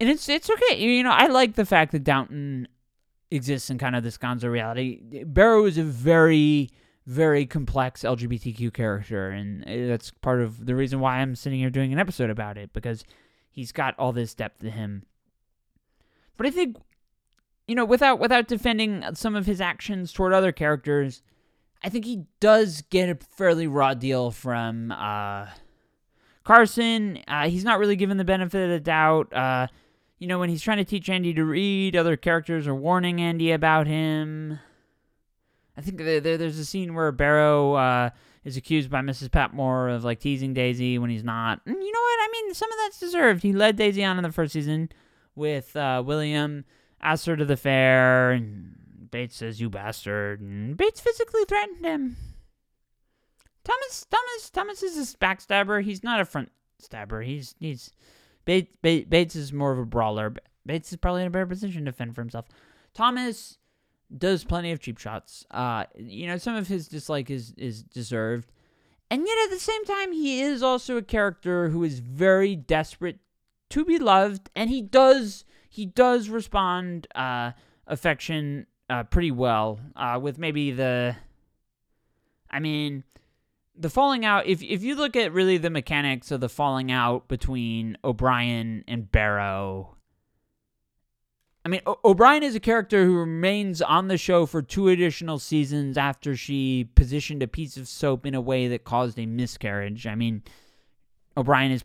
[0.00, 0.78] And it's it's okay.
[0.78, 2.68] You know, I like the fact that Downton
[3.30, 5.24] exists in kind of this gonzo reality.
[5.24, 6.70] Barrow is a very
[7.08, 11.70] very complex LGBTQ character, and uh, that's part of the reason why I'm sitting here
[11.70, 13.02] doing an episode about it because
[13.50, 15.04] he's got all this depth to him.
[16.36, 16.76] But I think,
[17.66, 21.22] you know, without without defending some of his actions toward other characters,
[21.82, 25.46] I think he does get a fairly raw deal from uh,
[26.44, 27.20] Carson.
[27.28, 29.32] Uh, he's not really given the benefit of the doubt.
[29.32, 29.68] Uh,
[30.18, 33.52] you know, when he's trying to teach Andy to read, other characters are warning Andy
[33.52, 34.58] about him.
[35.76, 38.10] I think there, there, there's a scene where Barrow uh,
[38.44, 39.30] is accused by Mrs.
[39.30, 41.60] Patmore of like teasing Daisy when he's not.
[41.66, 42.18] And you know what?
[42.20, 43.44] I mean, some of that's deserved.
[43.44, 44.90] He led Daisy on in the first season
[45.36, 46.64] with uh, William,
[47.00, 48.77] asked her to the fair, and
[49.10, 52.16] Bates says, "You bastard," and Bates physically threatened him.
[53.64, 55.82] Thomas, Thomas, Thomas is a backstabber.
[55.82, 57.22] He's not a front stabber.
[57.22, 57.92] He's he's
[58.44, 60.34] Bates, Bates is more of a brawler.
[60.64, 62.46] Bates is probably in a better position to fend for himself.
[62.94, 63.58] Thomas
[64.16, 65.44] does plenty of cheap shots.
[65.50, 68.50] Uh, you know, some of his dislike is is deserved,
[69.10, 73.18] and yet at the same time, he is also a character who is very desperate
[73.70, 77.52] to be loved, and he does he does respond uh,
[77.86, 79.80] affection uh, pretty well.
[79.96, 81.16] Uh, with maybe the,
[82.50, 83.04] I mean,
[83.76, 84.46] the falling out.
[84.46, 89.10] If if you look at really the mechanics of the falling out between O'Brien and
[89.10, 89.98] Barrow
[91.68, 95.38] I mean, o- O'Brien is a character who remains on the show for two additional
[95.38, 100.06] seasons after she positioned a piece of soap in a way that caused a miscarriage.
[100.06, 100.42] I mean,
[101.36, 101.84] O'Brien is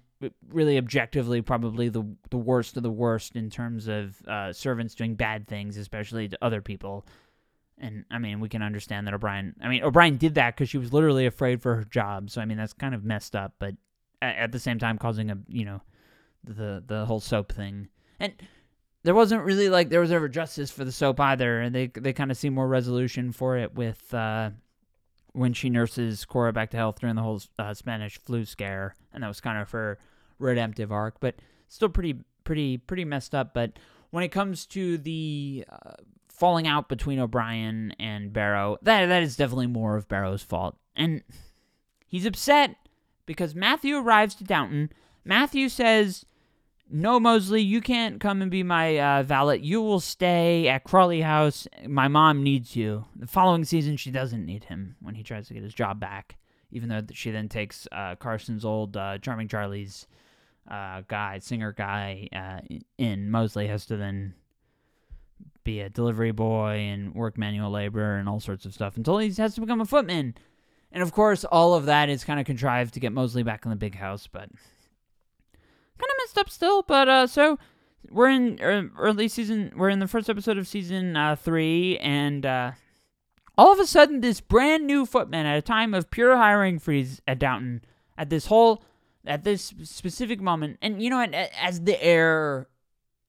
[0.49, 5.15] really objectively probably the the worst of the worst in terms of uh, servants doing
[5.15, 7.05] bad things, especially to other people.
[7.79, 9.55] And I mean, we can understand that O'Brien.
[9.61, 12.29] I mean, O'Brien did that because she was literally afraid for her job.
[12.29, 13.53] So I mean, that's kind of messed up.
[13.59, 13.75] But
[14.21, 15.81] at, at the same time, causing a you know
[16.43, 17.87] the the whole soap thing
[18.23, 18.33] and
[19.03, 22.13] there wasn't really like there was ever justice for the soap either, and they they
[22.13, 24.51] kind of see more resolution for it with uh,
[25.33, 29.23] when she nurses Cora back to health during the whole uh, Spanish flu scare, and
[29.23, 29.99] that was kind of her
[30.43, 31.35] redemptive arc, but
[31.67, 33.53] still pretty pretty pretty messed up.
[33.53, 33.73] But
[34.11, 35.93] when it comes to the uh,
[36.29, 41.23] falling out between O'Brien and Barrow, that that is definitely more of Barrow's fault, and
[42.05, 42.75] he's upset
[43.25, 44.91] because Matthew arrives to Downton.
[45.25, 46.25] Matthew says
[46.89, 49.57] no, Molesley, you can't come and be my uh, valet.
[49.57, 51.67] You will stay at Crawley House.
[51.87, 53.05] My mom needs you.
[53.15, 56.37] The following season, she doesn't need him when he tries to get his job back,
[56.71, 60.07] even though she then takes uh, Carson's old uh, Charming Charlie's
[60.69, 63.29] uh, guy, singer guy, uh, in.
[63.29, 64.33] Molesley has to then
[65.63, 69.31] be a delivery boy and work manual labor and all sorts of stuff until he
[69.33, 70.35] has to become a footman.
[70.91, 73.71] And of course, all of that is kind of contrived to get Molesley back in
[73.71, 74.51] the big house, but kind
[75.99, 76.83] of messed up still.
[76.83, 77.57] But uh, so
[78.09, 79.73] we're in er, early season.
[79.75, 82.71] We're in the first episode of season uh, three, and uh,
[83.57, 87.21] all of a sudden, this brand new footman at a time of pure hiring freeze
[87.27, 87.83] at Downton,
[88.17, 88.83] at this whole,
[89.25, 92.67] at this specific moment, and you know, as the heir,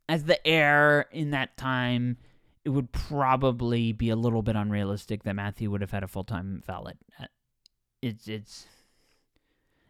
[0.08, 2.18] as the heir in that time.
[2.66, 6.24] It would probably be a little bit unrealistic that Matthew would have had a full
[6.24, 6.94] time valet.
[7.20, 7.26] Uh,
[8.00, 8.66] it's it's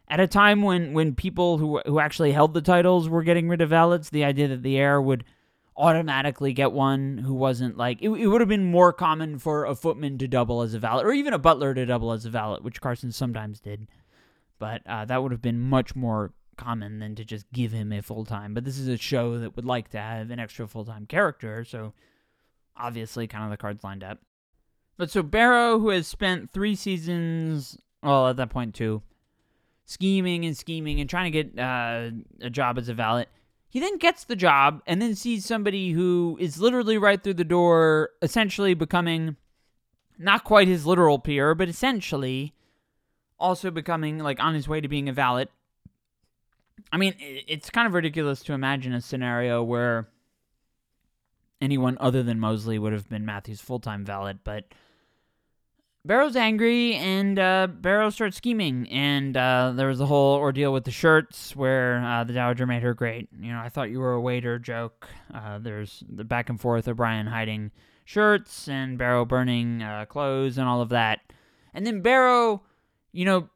[0.08, 3.60] at a time when when people who who actually held the titles were getting rid
[3.60, 5.24] of valets, the idea that the heir would
[5.76, 9.74] automatically get one who wasn't like it, it would have been more common for a
[9.74, 12.60] footman to double as a valet or even a butler to double as a valet,
[12.62, 13.88] which Carson sometimes did.
[14.64, 18.00] But uh, that would have been much more common than to just give him a
[18.00, 18.54] full time.
[18.54, 21.64] But this is a show that would like to have an extra full time character,
[21.64, 21.92] so
[22.74, 24.20] obviously, kind of the cards lined up.
[24.96, 29.02] But so Barrow, who has spent three seasons, well, at that point, two,
[29.84, 33.26] scheming and scheming and trying to get uh, a job as a valet.
[33.68, 37.44] He then gets the job and then sees somebody who is literally right through the
[37.44, 39.36] door, essentially becoming
[40.16, 42.54] not quite his literal peer, but essentially
[43.44, 45.46] also becoming like on his way to being a valet.
[46.90, 50.08] I mean, it's kind of ridiculous to imagine a scenario where
[51.60, 54.64] anyone other than Molesley would have been Matthew's full time valet, but
[56.06, 58.88] Barrow's angry, and uh, Barrow starts scheming.
[58.90, 62.82] And uh, there was a whole ordeal with the shirts where uh, the Dowager made
[62.82, 63.28] her great.
[63.38, 65.08] You know, I thought you were a waiter joke.
[65.32, 67.70] Uh, there's the back and forth of Brian hiding
[68.04, 71.20] shirts and Barrow burning uh, clothes and all of that.
[71.72, 72.62] And then Barrow,
[73.14, 73.48] you know,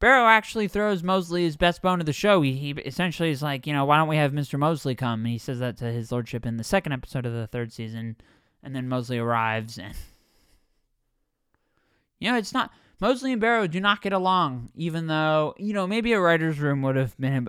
[0.00, 2.42] Barrow actually throws Molesley his best bone of the show.
[2.42, 4.58] He, he essentially is like, you know, why don't we have Mr.
[4.58, 5.20] Molesley come?
[5.20, 8.16] And he says that to his lordship in the second episode of the third season.
[8.62, 9.94] And then Molesley arrives and
[12.18, 12.70] you know, it's not.
[13.00, 16.82] Mosley and Barrow do not get along, even though, you know, maybe a writer's room
[16.82, 17.48] would have been.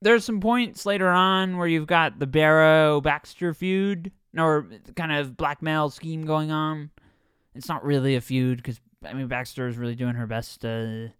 [0.00, 5.36] There's some points later on where you've got the Barrow Baxter feud, or kind of
[5.36, 6.90] blackmail scheme going on.
[7.54, 11.12] It's not really a feud because, I mean, Baxter is really doing her best to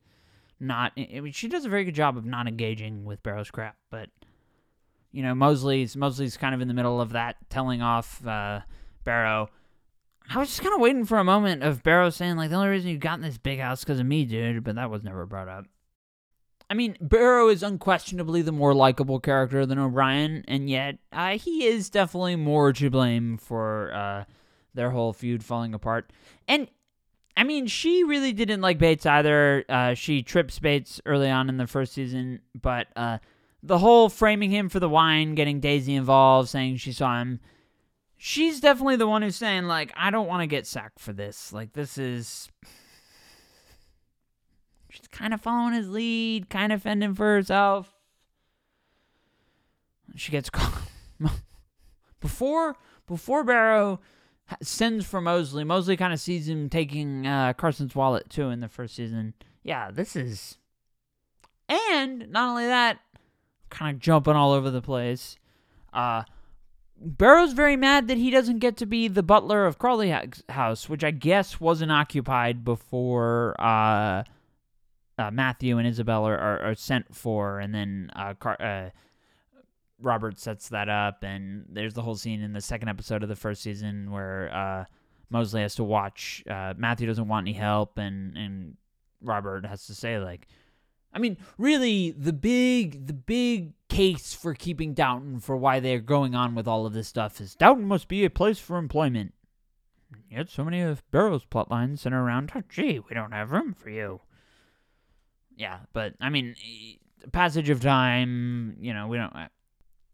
[0.61, 0.92] not.
[0.97, 4.09] I mean, she does a very good job of not engaging with Barrow's crap, but,
[5.11, 8.61] you know, Molesley's, Molesley's kind of in the middle of that, telling off uh,
[9.05, 9.49] Barrow
[10.31, 12.68] I was just kind of waiting for a moment of Barrow saying, like, the only
[12.68, 15.27] reason you got in this big house because of me, dude, but that was never
[15.27, 15.66] brought up.
[16.71, 21.66] I mean, Barrow is unquestionably the more likable character than O'Brien, and yet uh, he
[21.66, 24.25] is definitely more to blame for uh,
[24.73, 26.11] their whole feud falling apart.
[26.49, 26.68] And
[27.37, 29.64] I mean, she really didn't like Bates either.
[29.68, 33.18] Uh, she trips Bates early on in the first season, but uh,
[33.62, 37.40] the whole framing him for the wine, getting Daisy involved, saying she saw him.
[38.16, 41.53] She's definitely the one who's saying, like, I don't want to get sacked for this.
[41.53, 42.49] Like, this is.
[44.90, 47.95] She's kind of following his lead, kind of fending for herself.
[50.16, 50.83] She gets caught.
[52.21, 54.01] before before Barrow
[54.62, 58.68] sends for Molesley, Molesley kind of sees him taking uh, Carson's wallet too in the
[58.68, 59.35] first season.
[59.62, 60.59] Yeah, this is.
[61.68, 62.98] And not only that,
[63.70, 65.37] kind of jumping all over the place.
[65.92, 66.24] Uh,
[67.05, 70.14] Barrow's very mad that he doesn't get to be the butler of Crawley
[70.48, 74.22] House, which I guess wasn't occupied before uh,
[75.18, 78.90] uh, Matthew and Isabel are, are, are, sent for, and then uh, Car- uh,
[80.03, 83.37] Robert sets that up, and there's the whole scene in the second episode of the
[83.37, 84.85] first season where uh,
[85.33, 86.43] Molesley has to watch.
[86.49, 88.77] Uh, Matthew doesn't want any help, and and
[89.21, 90.49] Robert has to say like,
[91.12, 96.35] I mean, really, the big the big case for keeping Downton for why they're going
[96.35, 99.35] on with all of this stuff is Downton must be a place for employment.
[100.31, 103.75] Yet so many of Barrow's plot lines center around, oh, gee, we don't have room
[103.75, 104.21] for you.
[105.57, 106.55] Yeah, but I mean,
[107.33, 109.35] passage of time, you know, we don't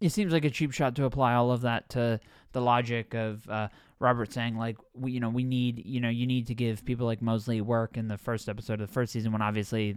[0.00, 2.20] it seems like a cheap shot to apply all of that to
[2.52, 6.26] the logic of uh, Robert saying like we you know we need you know you
[6.26, 9.32] need to give people like Molesley work in the first episode of the first season
[9.32, 9.96] when obviously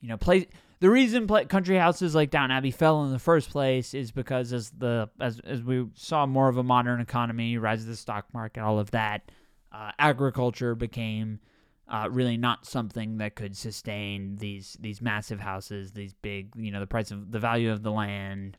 [0.00, 0.48] you know play
[0.80, 4.52] the reason play, country houses like Downton Abbey fell in the first place is because
[4.52, 8.26] as the as as we saw more of a modern economy rise of the stock
[8.32, 9.30] market all of that
[9.72, 11.40] uh, agriculture became
[11.88, 16.80] uh, really not something that could sustain these these massive houses these big you know
[16.80, 18.56] the price of the value of the land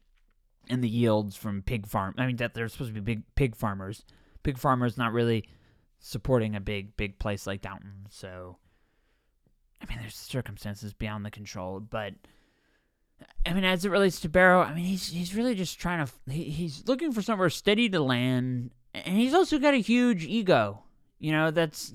[0.70, 2.14] and the yields from pig farm.
[2.18, 4.04] I mean that they're supposed to be big pig farmers.
[4.44, 5.48] Pig farmers not really
[6.00, 8.08] supporting a big big place like Downton.
[8.10, 8.58] So
[9.82, 12.14] I mean there's circumstances beyond the control, but
[13.46, 16.12] I mean as it relates to Barrow, I mean he's he's really just trying to
[16.32, 20.84] he, he's looking for somewhere steady to land and he's also got a huge ego.
[21.20, 21.94] You know, that's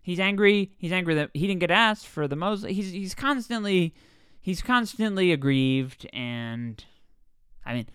[0.00, 0.72] he's angry.
[0.78, 2.64] He's angry that he didn't get asked for the most.
[2.66, 3.94] He's he's constantly
[4.40, 6.84] he's constantly aggrieved and
[7.68, 7.86] I mean,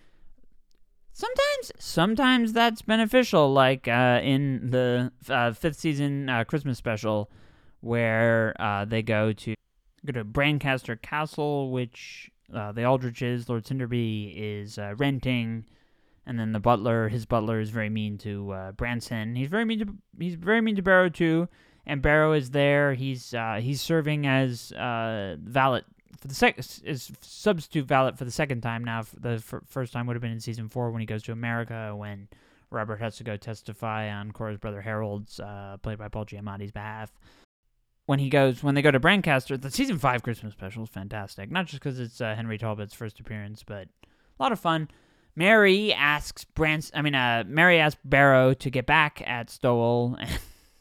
[1.12, 7.28] sometimes sometimes that's beneficial, like uh, in the uh, fifth season uh, Christmas special,
[7.80, 9.54] where uh, they go to
[10.06, 15.66] go to Brancaster Castle, which uh, the Aldridges, Lord Sinderby, is uh, renting.
[16.26, 19.34] And then the butler, his butler, is very mean to Branson.
[19.34, 21.48] He's very mean to he's very mean to Barrow too.
[21.84, 22.94] And Barrow is there.
[22.94, 25.82] He's he's serving as valet
[26.20, 29.02] for the second is substitute valet for the second time now.
[29.18, 31.94] The f- first time would have been in season four when he goes to America
[31.96, 32.28] when
[32.70, 37.12] Robert has to go testify on Cora's brother Harold's, uh, played by Paul Giamatti's behalf.
[38.06, 41.50] When he goes, when they go to Brancaster, the season five Christmas special is fantastic.
[41.50, 44.88] Not just because it's uh, Henry Talbot's first appearance, but a lot of fun.
[45.36, 50.38] Mary asks Brans, I mean, uh, Mary asks Barrow to get back at Stowell, and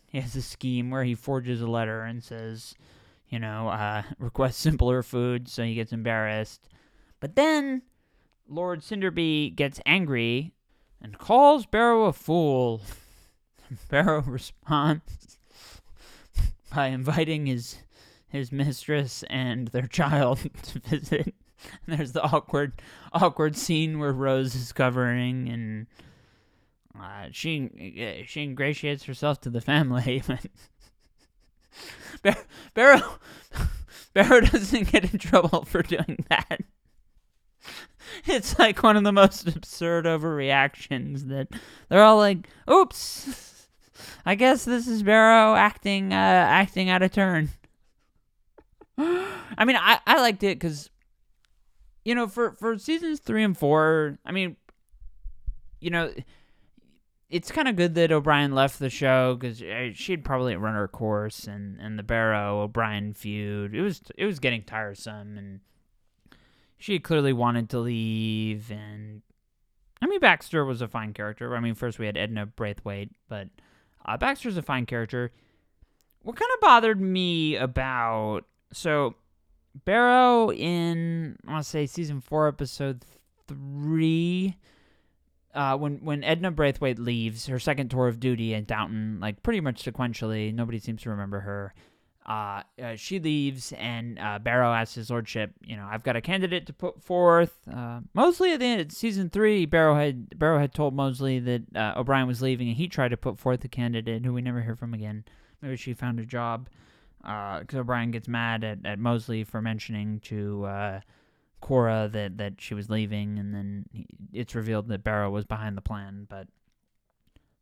[0.08, 2.76] he has a scheme where he forges a letter and says,
[3.34, 6.70] you know, uh, request simpler food, so he gets embarrassed.
[7.20, 7.82] But then
[8.48, 10.54] Lord Sinderby gets angry
[11.02, 12.82] and calls Barrow a fool.
[13.90, 15.40] Barrow responds
[16.74, 17.78] by inviting his
[18.28, 21.34] his mistress and their child to visit.
[21.88, 25.88] And there's the awkward awkward scene where Rose is covering and
[27.00, 30.22] uh, she she ingratiates herself to the family.
[32.24, 33.20] Bar- Barrow
[34.14, 36.62] Barrow doesn't get in trouble for doing that.
[38.26, 41.48] It's like one of the most absurd overreactions that
[41.90, 43.68] they're all like, "Oops,
[44.26, 47.50] I guess this is Barrow acting uh, acting out of turn."
[48.98, 50.90] I mean, I I liked it because,
[52.06, 54.58] you know, for for seasons three and four, I mean,
[55.80, 56.14] you know
[57.30, 60.88] it's kind of good that O'Brien left the show because uh, she'd probably run her
[60.88, 65.60] course, and, and the Barrow O'Brien feud it was it was getting tiresome, and
[66.78, 68.70] she clearly wanted to leave.
[68.72, 69.22] And
[70.02, 71.56] I mean, Baxter was a fine character.
[71.56, 73.48] I mean, first we had Edna Braithwaite, but
[74.06, 75.32] uh, Baxter's a fine character.
[76.22, 79.16] What kind of bothered me about so
[79.86, 83.06] Barrow in I want to say season four, episode
[83.48, 84.56] three
[85.54, 89.62] uh, when when Edna Braithwaite leaves her second tour of duty at Downton, like pretty
[89.62, 91.74] much sequentially, nobody seems to remember her.
[92.26, 96.22] Uh, uh, she leaves, and uh, Barrow asks his lordship, you know, I've got a
[96.22, 97.60] candidate to put forth.
[97.70, 101.64] Uh, Molesley at the end of season three, Barrow had Barrow had told Molesley that
[101.76, 104.62] uh, O'Brien was leaving, and he tried to put forth a candidate who we never
[104.62, 105.26] hear from again.
[105.62, 106.70] maybe she found a job.
[107.22, 111.00] Because O'Brien gets mad at, at Molesley for mentioning to uh,
[111.64, 115.78] Cora that, that she was leaving, and then he, it's revealed that Barrow was behind
[115.78, 116.28] the plan.
[116.30, 116.48] But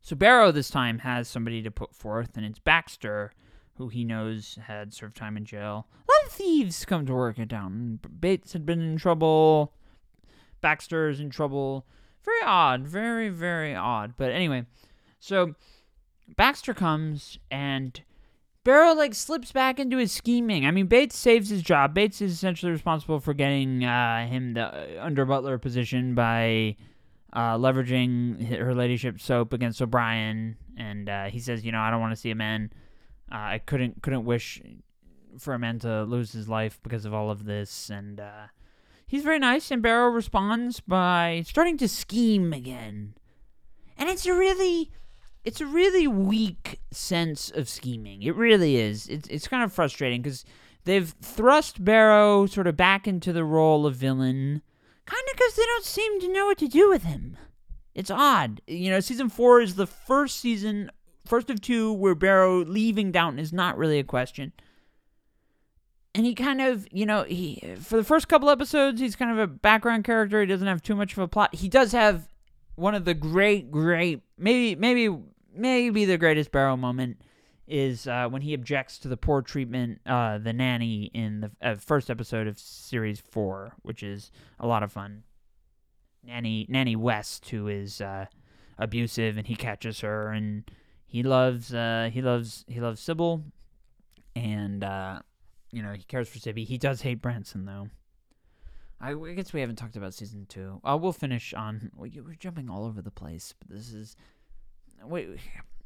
[0.00, 3.32] so Barrow this time has somebody to put forth, and it's Baxter,
[3.76, 5.86] who he knows had served time in jail.
[5.94, 8.00] A lot of thieves come to work at Downton.
[8.18, 9.72] Bates had been in trouble.
[10.60, 11.86] Baxter is in trouble.
[12.24, 12.84] Very odd.
[12.84, 14.14] Very, very odd.
[14.16, 14.66] But anyway,
[15.20, 15.54] so
[16.36, 18.02] Baxter comes and
[18.64, 20.64] Barrow like slips back into his scheming.
[20.66, 21.94] I mean, Bates saves his job.
[21.94, 24.66] Bates is essentially responsible for getting uh, him the
[25.00, 26.76] uh, under butler position by
[27.32, 30.56] uh, leveraging her ladyship soap against O'Brien.
[30.76, 32.72] And uh, he says, you know, I don't want to see a man.
[33.30, 34.62] Uh, I couldn't couldn't wish
[35.38, 37.90] for a man to lose his life because of all of this.
[37.90, 38.20] And
[39.06, 39.72] he's very nice.
[39.72, 43.14] And Barrow responds by starting to scheme again.
[43.98, 44.90] And it's a really
[45.44, 48.22] it's a really weak sense of scheming.
[48.22, 49.08] It really is.
[49.08, 50.44] It's it's kind of frustrating because
[50.84, 54.62] they've thrust Barrow sort of back into the role of villain,
[55.04, 57.36] kind of because they don't seem to know what to do with him.
[57.94, 58.62] It's odd.
[58.66, 60.90] You know, season four is the first season,
[61.26, 64.52] first of two, where Barrow leaving Downton is not really a question.
[66.14, 69.38] And he kind of, you know, he for the first couple episodes, he's kind of
[69.38, 70.40] a background character.
[70.40, 71.54] He doesn't have too much of a plot.
[71.54, 72.28] He does have
[72.74, 75.14] one of the great, great, maybe, maybe
[75.54, 77.18] maybe the greatest Barrow moment
[77.66, 81.74] is uh, when he objects to the poor treatment uh, the nanny in the uh,
[81.76, 85.22] first episode of series four, which is a lot of fun.
[86.24, 88.26] Nanny Nanny West, who is uh,
[88.78, 90.70] abusive, and he catches her, and
[91.06, 93.42] he loves uh, he loves he loves Sybil,
[94.34, 95.20] and uh,
[95.70, 96.66] you know he cares for Sybbie.
[96.66, 97.88] He does hate Branson though.
[99.00, 100.80] I, I guess we haven't talked about season two.
[100.84, 101.90] We'll finish on.
[101.96, 104.16] We're jumping all over the place, but this is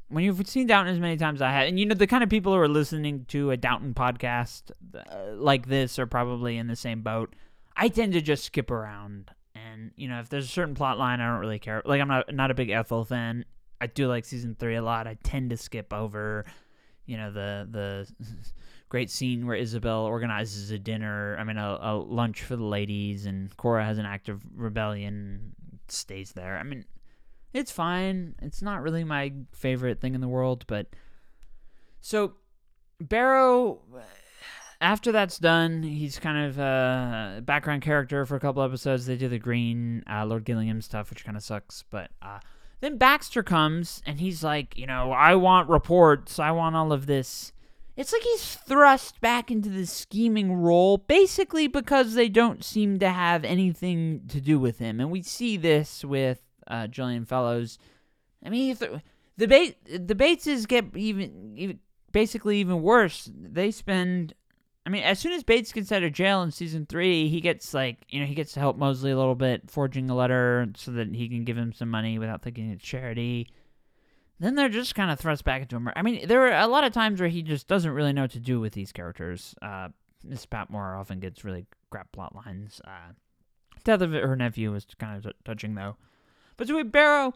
[0.09, 2.23] when you've seen Downton as many times as I have, and you know the kind
[2.23, 6.67] of people who are listening to a Downton podcast uh, like this are probably in
[6.67, 7.35] the same boat.
[7.75, 11.19] I tend to just skip around, and you know if there's a certain plot line,
[11.19, 11.81] I don't really care.
[11.85, 13.45] Like I'm not not a big Ethel fan.
[13.79, 15.07] I do like season three a lot.
[15.07, 16.45] I tend to skip over,
[17.05, 18.11] you know, the the
[18.89, 21.35] great scene where Isabel organizes a dinner.
[21.37, 25.53] I mean, a, a lunch for the ladies, and Cora has an act of rebellion,
[25.89, 26.57] stays there.
[26.57, 26.85] I mean,
[27.53, 28.35] it's fine.
[28.41, 30.87] It's not really my favorite thing in the world, but
[32.01, 32.33] so
[32.99, 33.81] Barrow
[34.79, 39.05] after that's done, he's kind of a background character for a couple episodes.
[39.05, 41.83] They do the green uh, Lord Gillingham stuff, which kind of sucks.
[41.89, 42.39] But uh,
[42.79, 46.39] then Baxter comes and he's like, you know, I want reports.
[46.39, 47.53] I want all of this.
[47.95, 53.09] It's like he's thrust back into the scheming role, basically because they don't seem to
[53.09, 54.99] have anything to do with him.
[54.99, 57.77] And we see this with uh, Julian Fellowes.
[58.45, 59.01] I mean, if the,
[59.37, 61.79] the Bateses get even, even
[62.11, 63.29] basically even worse.
[63.33, 64.33] They spend
[64.87, 67.73] I mean, as soon as Bates gets out of jail in season three, he gets
[67.73, 70.91] like, you know, he gets to help Molesley a little bit, forging a letter so
[70.91, 73.49] that he can give him some money without thinking it's charity.
[74.39, 75.89] Then they're just kind of thrust back into him.
[75.93, 78.31] I mean, there are a lot of times where he just doesn't really know what
[78.31, 79.53] to do with these characters.
[79.61, 79.89] Uh,
[80.23, 82.79] Miss Patmore often gets really crap plot lines.
[82.87, 83.11] Uh,
[83.83, 85.97] death of her nephew was kind of t- touching though.
[86.59, 87.33] We Barrow,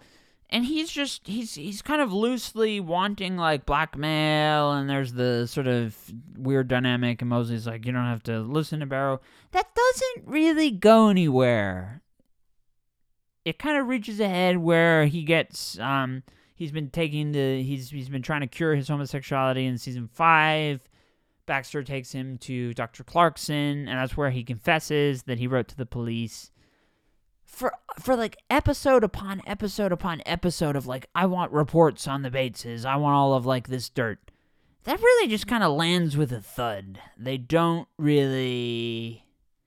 [0.49, 5.67] and he's just he's he's kind of loosely wanting like blackmail, and there's the sort
[5.67, 5.95] of
[6.38, 9.22] weird dynamic, and Molesley's like, you don't have to listen to Barrow.
[9.51, 12.01] That doesn't really go anywhere.
[13.45, 18.09] It kind of reaches ahead where he gets um he's been taking the he's he's
[18.09, 20.88] been trying to cure his homosexuality in season five.
[21.47, 23.03] Baxter takes him to Dr.
[23.03, 26.51] Clarkson, and that's where he confesses that he wrote to the police
[27.52, 32.32] for for like episode upon episode upon episode of like I want reports on the
[32.32, 32.86] Bateses.
[32.86, 34.20] I want all of like this dirt.
[34.86, 36.99] That really just kind of lands with a thud.
[37.18, 39.26] They don't really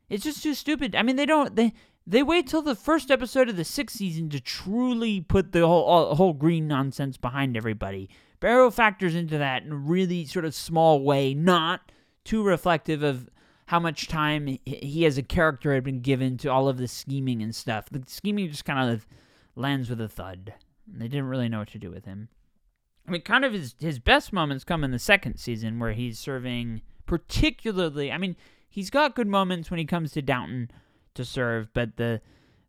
[0.08, 0.96] It's just too stupid.
[0.96, 1.72] I mean, they don't they
[2.06, 5.84] they wait till the first episode of the sixth season to truly put the whole
[5.84, 8.08] all, whole green nonsense behind everybody.
[8.40, 11.92] Barrow factors into that in a really sort of small way, not
[12.24, 13.28] too reflective of
[13.66, 17.42] how much time he as a character had been given to all of the scheming
[17.42, 17.86] and stuff.
[17.90, 19.06] The scheming just kind of
[19.56, 20.54] lands with a thud.
[20.86, 22.28] They didn't really know what to do with him.
[23.06, 26.18] I mean, kind of his his best moments come in the second season where he's
[26.18, 28.10] serving particularly.
[28.10, 28.36] I mean,
[28.68, 30.70] he's got good moments when he comes to Downton
[31.14, 32.20] to serve, but the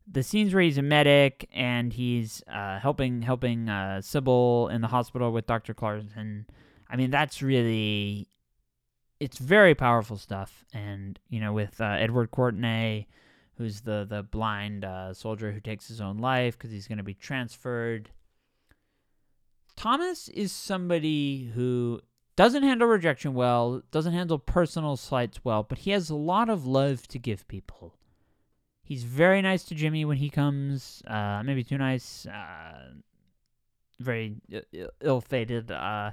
[0.07, 4.87] the scenes where he's a medic and he's uh, helping helping uh, Sybil in the
[4.87, 6.45] hospital with Doctor Clarkson.
[6.89, 8.27] I mean, that's really
[9.25, 10.63] it's very powerful stuff.
[10.71, 13.07] And you know, with uh, Edward Courtenay,
[13.57, 17.03] who's the the blind uh, soldier who takes his own life because he's going to
[17.03, 18.11] be transferred.
[19.75, 22.01] Thomas is somebody who
[22.35, 26.67] doesn't handle rejection well, doesn't handle personal slights well, but he has a lot of
[26.67, 27.95] love to give people.
[28.83, 32.91] He's very nice to Jimmy when he comes, uh, maybe too nice, uh,
[33.99, 34.35] very
[35.01, 36.11] ill-fated uh,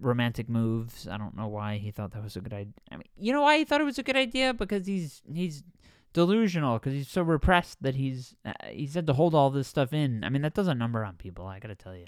[0.00, 1.06] romantic moves.
[1.08, 2.74] I don't know why he thought that was a good idea.
[2.90, 4.54] I mean, you know why he thought it was a good idea?
[4.54, 5.62] Because he's he's
[6.12, 9.92] delusional because he's so repressed that he's uh, he's had to hold all this stuff
[9.92, 10.24] in.
[10.24, 11.46] I mean, that does a number on people.
[11.46, 12.06] I gotta tell you,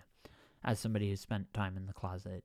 [0.64, 2.44] as somebody who spent time in the closet.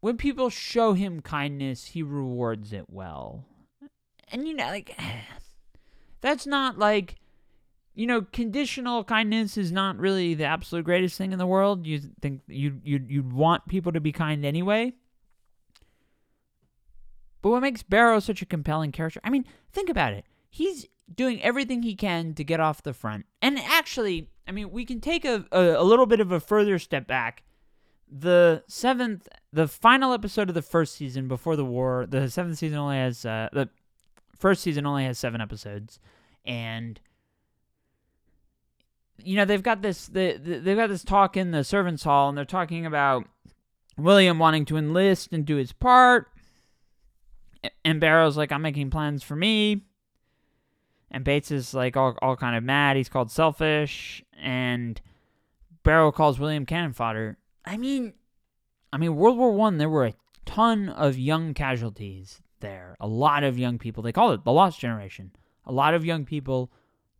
[0.00, 3.44] When people show him kindness, he rewards it well.
[4.30, 4.96] And you know, like
[6.20, 7.16] that's not like
[7.98, 11.84] you know, conditional kindness is not really the absolute greatest thing in the world.
[11.84, 14.92] You think you you you'd want people to be kind anyway.
[17.42, 19.20] But what makes Barrow such a compelling character?
[19.24, 20.24] I mean, think about it.
[20.48, 23.26] He's doing everything he can to get off the front.
[23.42, 26.78] And actually, I mean, we can take a, a, a little bit of a further
[26.78, 27.42] step back.
[28.08, 32.78] The seventh, the final episode of the first season before the war, the seventh season
[32.78, 33.68] only has, uh, the
[34.38, 35.98] first season only has seven episodes.
[36.44, 37.00] And
[39.22, 42.38] you know they've got this they, they've got this talk in the servants hall and
[42.38, 43.24] they're talking about
[43.96, 46.28] william wanting to enlist and do his part.
[47.84, 49.82] And barrow's like i'm making plans for me.
[51.10, 52.96] And bates is like all, all kind of mad.
[52.96, 54.22] He's called selfish.
[54.40, 55.00] And
[55.82, 57.38] barrow calls william cannon fodder.
[57.64, 58.14] I mean
[58.92, 60.14] i mean world war one there were a
[60.46, 62.96] ton of young casualties there.
[63.00, 64.02] A lot of young people.
[64.02, 65.32] They call it the lost generation.
[65.66, 66.70] A lot of young people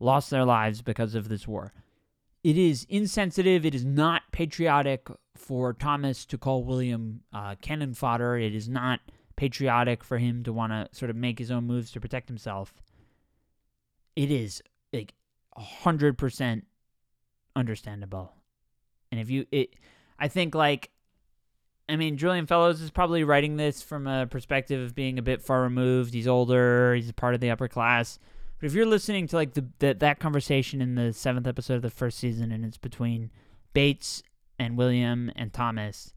[0.00, 1.72] lost their lives because of this war
[2.48, 3.66] it is insensitive.
[3.66, 8.38] It is not patriotic for Thomas to call William uh, cannon fodder.
[8.38, 9.00] It is not
[9.36, 12.72] patriotic for him to want to sort of make his own moves to protect himself.
[14.16, 14.62] It is
[14.94, 15.12] like
[15.58, 16.64] hundred percent
[17.54, 18.32] understandable.
[19.12, 19.74] And if you, it,
[20.18, 20.88] I think like,
[21.86, 25.42] I mean, Julian Fellowes is probably writing this from a perspective of being a bit
[25.42, 26.14] far removed.
[26.14, 26.94] He's older.
[26.94, 28.18] He's a part of the upper class
[28.58, 31.82] but if you're listening to like the, the that conversation in the seventh episode of
[31.82, 33.30] the first season, and it's between
[33.72, 34.22] Bates
[34.58, 36.12] and William and Thomas,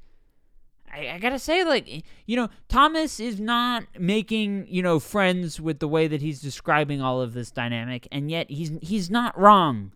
[0.92, 5.80] I, I, gotta say, like, you know, Thomas is not making, you know, friends with
[5.80, 9.94] the way that he's describing all of this dynamic, and yet he's he's not wrong.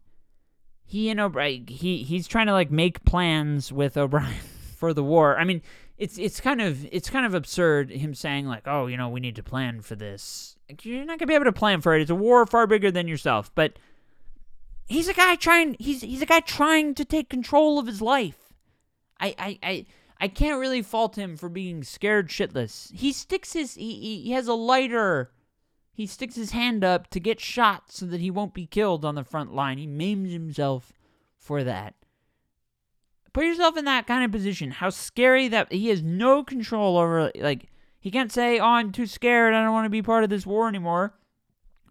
[0.85, 4.35] He and O'Brien, he he's trying to like make plans with O'Brien
[4.77, 5.37] for the war.
[5.37, 5.61] I mean,
[5.97, 9.19] it's it's kind of it's kind of absurd him saying like, oh, you know, we
[9.19, 12.01] need to plan for this you're not gonna be able to plan for it.
[12.01, 13.51] It's a war far bigger than yourself.
[13.55, 13.77] But
[14.87, 15.75] he's a guy trying.
[15.79, 18.53] He's he's a guy trying to take control of his life.
[19.19, 19.85] I I I.
[20.17, 22.89] I can't really fault him for being scared shitless.
[22.93, 25.31] He sticks his he, he, he has a lighter.
[25.91, 29.15] He sticks his hand up to get shot so that he won't be killed on
[29.15, 29.77] the front line.
[29.77, 30.93] He maims himself
[31.37, 31.95] for that.
[33.33, 34.71] Put yourself in that kind of position.
[34.71, 37.67] How scary that he has no control over like
[38.05, 39.55] he can't say, "Oh, I'm too scared.
[39.55, 41.17] I don't want to be part of this war anymore."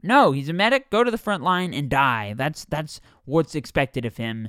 [0.01, 0.89] No, he's a medic.
[0.89, 2.35] Go to the front line and die.
[2.37, 4.49] That's that's what's expected of him.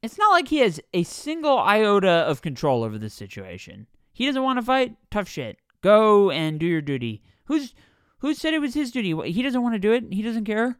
[0.00, 3.88] It's not like he has a single iota of control over this situation.
[4.14, 4.96] He doesn't want to fight.
[5.10, 5.58] Tough shit.
[5.82, 7.22] Go and do your duty.
[7.44, 7.74] Who's
[8.20, 9.14] who said it was his duty?
[9.30, 10.04] He doesn't want to do it.
[10.14, 10.78] He doesn't care.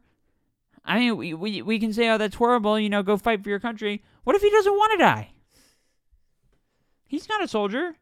[0.83, 3.49] I mean, we, we, we can say, oh, that's horrible, you know, go fight for
[3.49, 4.03] your country.
[4.23, 5.31] What if he doesn't want to die?
[7.05, 7.97] He's not a soldier.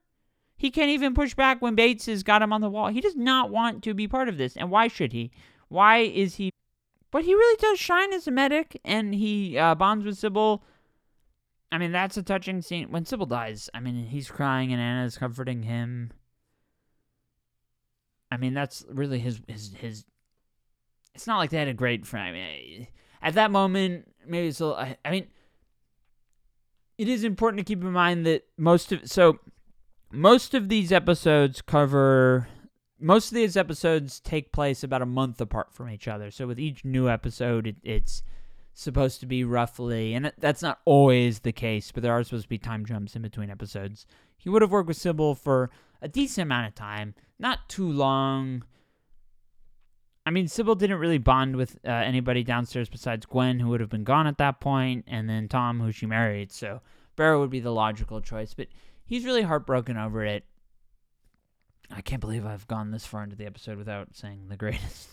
[0.62, 2.89] He can't even push back when Bates has got him on the wall.
[2.89, 4.55] He does not want to be part of this.
[4.55, 5.32] And why should he?
[5.70, 6.51] Why is he?
[7.09, 10.62] But he really does shine as a medic, and he uh, bonds with Sybil.
[11.72, 12.91] I mean, that's a touching scene.
[12.91, 16.12] When Sybil dies, I mean, he's crying and Anna's comforting him.
[18.30, 20.05] I mean, that's really his his his.
[21.16, 22.86] It's not like they had a great friend.
[23.20, 24.76] At that moment, maybe so.
[24.76, 25.26] I, I mean,
[26.99, 29.39] it is important to keep in mind that most of so
[30.12, 32.47] most of these episodes cover
[33.01, 36.30] most of these episodes take place about a month apart from each other.
[36.30, 38.22] So with each new episode, it, it's
[38.74, 42.49] supposed to be roughly, and that's not always the case, but there are supposed to
[42.49, 44.05] be time jumps in between episodes.
[44.38, 48.64] He would have worked with Sybil for a decent amount of time, not too long.
[50.26, 53.89] I mean, Sybil didn't really bond with uh, anybody downstairs besides Gwen, who would have
[53.89, 56.51] been gone at that point, and then Tom, who she married.
[56.51, 56.82] So
[57.16, 58.68] Barrow would be the logical choice, but
[59.12, 60.45] he's really heartbroken over it.
[61.91, 65.09] I can't believe I've gone this far into the episode without saying the greatest.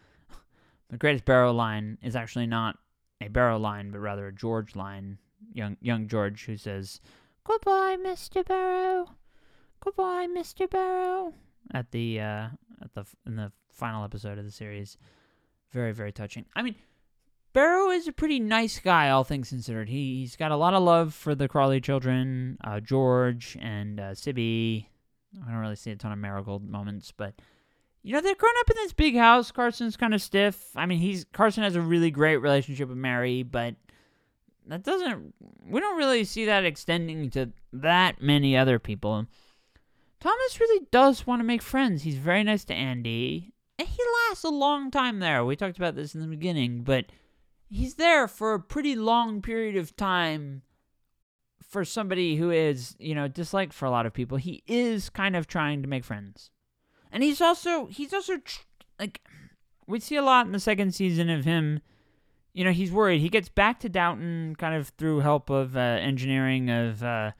[0.90, 2.76] the greatest Barrow line is actually not
[3.22, 5.16] a Barrow line, but rather a George line.
[5.54, 7.00] Young young George who says,
[7.44, 9.06] "Goodbye, Mister Barrow.
[9.80, 11.32] Goodbye, Mister Barrow."
[11.72, 12.48] At the uh,
[12.82, 14.98] at the in the final episode of the series,
[15.72, 16.44] very very touching.
[16.54, 16.74] I mean,
[17.52, 19.88] Barrow is a pretty nice guy, all things considered.
[19.88, 24.14] He, he's got a lot of love for the Crawley children, uh, George and uh,
[24.14, 24.86] Sybbie.
[25.44, 27.34] I don't really see a ton of Marigold moments, but
[28.02, 29.50] you know they're growing up in this big house.
[29.50, 30.70] Carson's kind of stiff.
[30.76, 33.74] I mean, he's Carson has a really great relationship with Mary, but
[34.66, 35.34] that doesn't.
[35.68, 39.26] We don't really see that extending to that many other people.
[40.20, 42.02] Thomas really does want to make friends.
[42.02, 45.44] He's very nice to Andy, and he lasts a long time there.
[45.44, 47.06] We talked about this in the beginning, but
[47.70, 50.62] he's there for a pretty long period of time
[51.62, 54.36] for somebody who is, you know, disliked for a lot of people.
[54.36, 56.50] He is kind of trying to make friends.
[57.12, 58.60] And he's also he's also tr-
[58.98, 59.20] like
[59.86, 61.80] we see a lot in the second season of him
[62.52, 63.20] you know, he's worried.
[63.20, 67.32] He gets back to Downton kind of through help of uh, engineering of uh,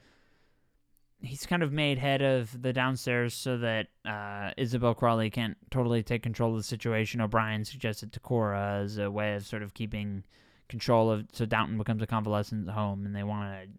[1.23, 6.03] he's kind of made head of the downstairs so that uh, Isabel Crawley can't totally
[6.03, 7.21] take control of the situation.
[7.21, 10.23] O'Brien suggested to Cora as a way of sort of keeping
[10.67, 13.69] control of so Downton becomes a convalescent home, and they want to.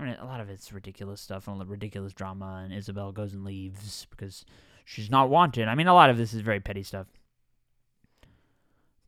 [0.00, 3.44] I mean, a lot of it's ridiculous stuff and ridiculous drama, and Isabel goes and
[3.44, 4.44] leaves because
[4.84, 5.68] she's not wanted.
[5.68, 7.08] I mean, a lot of this is very petty stuff.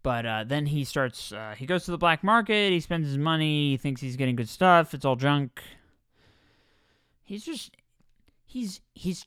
[0.03, 1.32] But uh, then he starts.
[1.32, 2.72] Uh, he goes to the black market.
[2.72, 3.72] He spends his money.
[3.72, 4.95] He thinks he's getting good stuff.
[4.95, 5.62] It's all junk
[7.31, 7.76] he's just
[8.45, 9.24] he's he's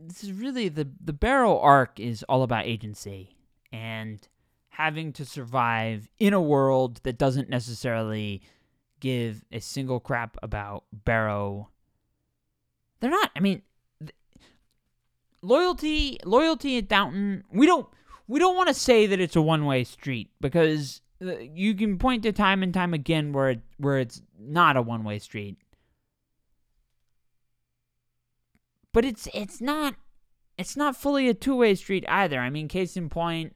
[0.00, 3.36] this is really the the Barrow arc is all about agency
[3.70, 4.26] and
[4.70, 8.42] having to survive in a world that doesn't necessarily
[9.00, 11.68] give a single crap about Barrow.
[13.00, 13.30] They're not.
[13.36, 13.60] I mean,
[14.00, 14.14] th-
[15.42, 17.44] loyalty loyalty at Downton.
[17.52, 17.86] We don't
[18.28, 21.98] we don't want to say that it's a one way street because uh, you can
[21.98, 25.58] point to time and time again where it, where it's not a one way street.
[28.94, 29.96] But it's it's not
[30.56, 32.40] it's not fully a two way street either.
[32.40, 33.54] I mean, case in point,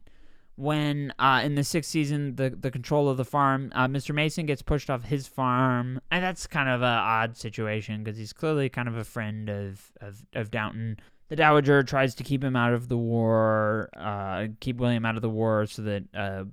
[0.57, 4.14] when uh, in the sixth season, the the control of the farm, uh, Mr.
[4.14, 8.34] Mason gets pushed off his farm, and that's kind of an odd situation because he's
[8.34, 10.99] clearly kind of a friend of, of of Downton.
[11.28, 15.22] The Dowager tries to keep him out of the war, uh, keep William out of
[15.22, 16.45] the war, so that uh,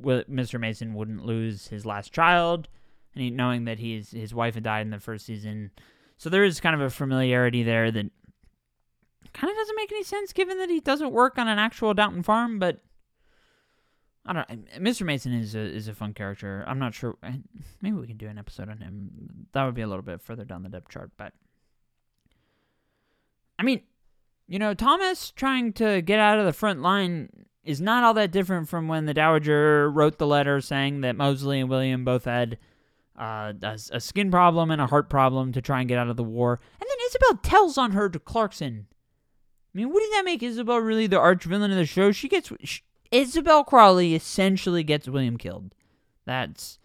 [0.00, 0.58] Mr.
[0.58, 2.68] Mason wouldn't lose his last child,
[3.14, 5.70] and he, knowing that he's his wife had died in the first season.
[6.16, 8.06] So there is kind of a familiarity there that
[9.32, 12.22] kind of doesn't make any sense given that he doesn't work on an actual Downton
[12.22, 12.80] farm, but
[14.24, 14.48] I don't
[14.80, 15.04] Mr.
[15.04, 16.64] Mason is a is a fun character.
[16.66, 17.16] I'm not sure
[17.80, 19.46] maybe we can do an episode on him.
[19.52, 21.32] That would be a little bit further down the depth chart, but
[23.58, 23.82] I mean,
[24.48, 27.28] you know, Thomas trying to get out of the front line
[27.64, 31.60] is not all that different from when the Dowager wrote the letter saying that Molesley
[31.60, 32.58] and William both had
[33.18, 36.16] uh, a, a, skin problem and a heart problem to try and get out of
[36.16, 36.58] the war.
[36.80, 38.86] And then Isabel tells on her to Clarkson
[39.74, 42.12] I mean, wouldn't that make Isabel really the arch villain of the show?
[42.12, 45.74] She gets she, Isabel Crawley essentially gets William killed.
[46.24, 46.78] That's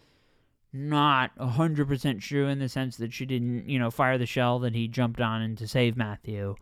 [0.72, 4.74] not 100% true in the sense that she didn't, you know, fire the shell that
[4.74, 6.54] he jumped on and to save Matthew.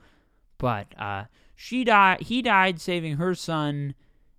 [0.58, 1.24] But uh,
[1.54, 3.94] she died he died saving her son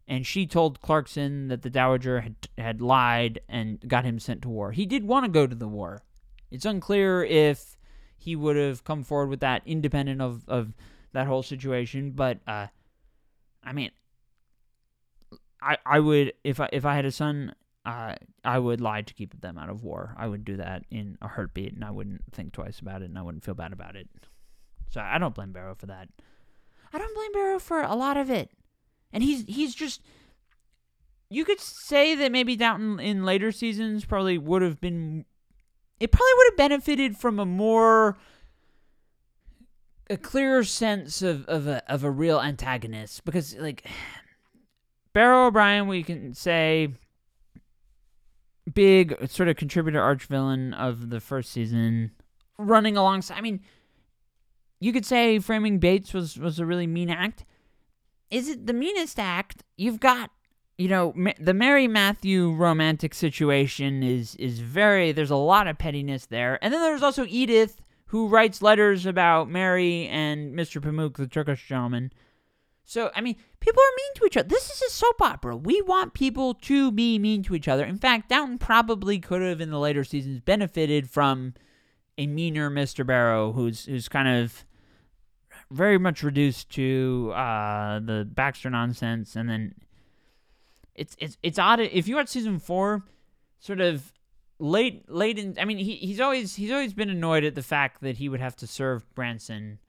[0.08, 4.50] and she told Clarkson that the dowager had had lied and got him sent to
[4.50, 4.72] war.
[4.72, 6.04] He did want to go to the war.
[6.50, 7.78] It's unclear if
[8.18, 10.74] he would have come forward with that independent of of
[11.14, 12.12] that whole situation.
[12.12, 12.68] But uh,
[13.64, 13.92] I mean,
[15.62, 17.54] I I would if I if I had a son,
[17.86, 20.14] uh, I would lie to keep them out of war.
[20.18, 23.18] I would do that in a heartbeat, and I wouldn't think twice about it, and
[23.18, 24.08] I wouldn't feel bad about it.
[24.90, 26.10] So I don't blame Barrow for that.
[26.94, 28.52] I don't blame Barrow for a lot of it,
[29.12, 30.02] and he's he's just.
[31.30, 35.26] You could say that maybe Downton in later seasons probably would have been.
[36.00, 38.18] It probably would have benefited from a more
[40.10, 43.86] a clearer sense of of a of a real antagonist because like
[45.14, 46.90] Barrow O'Brien, we can say
[48.74, 52.12] big sort of contributor arch villain of the first season,
[52.58, 53.38] running alongside.
[53.38, 53.62] I mean,
[54.80, 57.46] you could say framing Bates was was a really mean act.
[58.30, 59.64] Is it the meanest act?
[59.78, 60.30] You've got
[60.78, 66.28] you know the Mary Matthew romantic situation is is very there's a lot of pettiness
[66.28, 70.82] there, and then there's also Edith who writes letters about Mary and Mr.
[70.82, 72.12] Pamuk, the Turkish gentleman.
[72.84, 74.48] So, I mean, people are mean to each other.
[74.48, 75.58] This is a soap opera.
[75.58, 77.84] We want people to be mean to each other.
[77.84, 81.54] In fact, Downton probably could have, in the later seasons, benefited from
[82.18, 83.06] a meaner Mr.
[83.06, 84.66] Barrow, who's who's kind of
[85.70, 89.76] very much reduced to uh, the Baxter nonsense, and then
[90.96, 93.04] it's it's it's odd if you watch season four,
[93.60, 94.14] sort of
[94.60, 98.02] late late in I mean he he's always he's always been annoyed at the fact
[98.02, 99.80] that he would have to serve Branson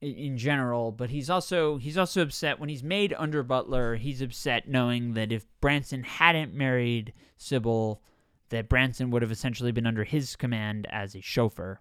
[0.00, 3.96] in general, but he's also he's also upset when he's made under Butler.
[3.96, 8.02] He's upset knowing that if Branson hadn't married Sybil,
[8.50, 11.80] that Branson would have essentially been under his command as a chauffeur.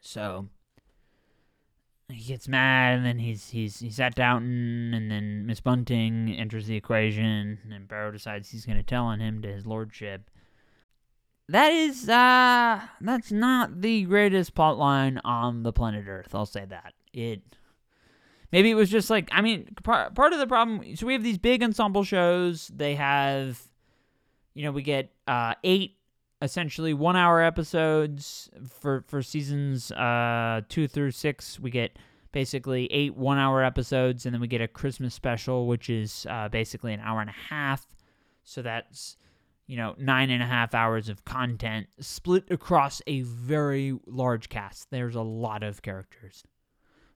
[0.00, 0.48] So
[2.08, 6.66] he gets mad, and then he's he's he's at Downton, and then Miss Bunting enters
[6.66, 10.30] the equation, and Barrow decides he's going to tell on him to his lordship
[11.50, 16.34] that is uh that's not the greatest plot line on the planet Earth.
[16.34, 16.94] I'll say that.
[17.12, 17.42] It
[18.52, 21.24] maybe it was just like I mean part part of the problem so we have
[21.24, 22.70] these big ensemble shows.
[22.74, 23.60] They have
[24.54, 25.96] you know, we get uh 8
[26.42, 31.60] essentially 1 hour episodes for for seasons uh 2 through 6.
[31.60, 31.98] We get
[32.30, 36.48] basically 8 1 hour episodes and then we get a Christmas special which is uh
[36.48, 37.88] basically an hour and a half.
[38.44, 39.16] So that's
[39.70, 44.90] you know, nine and a half hours of content split across a very large cast.
[44.90, 46.42] There's a lot of characters.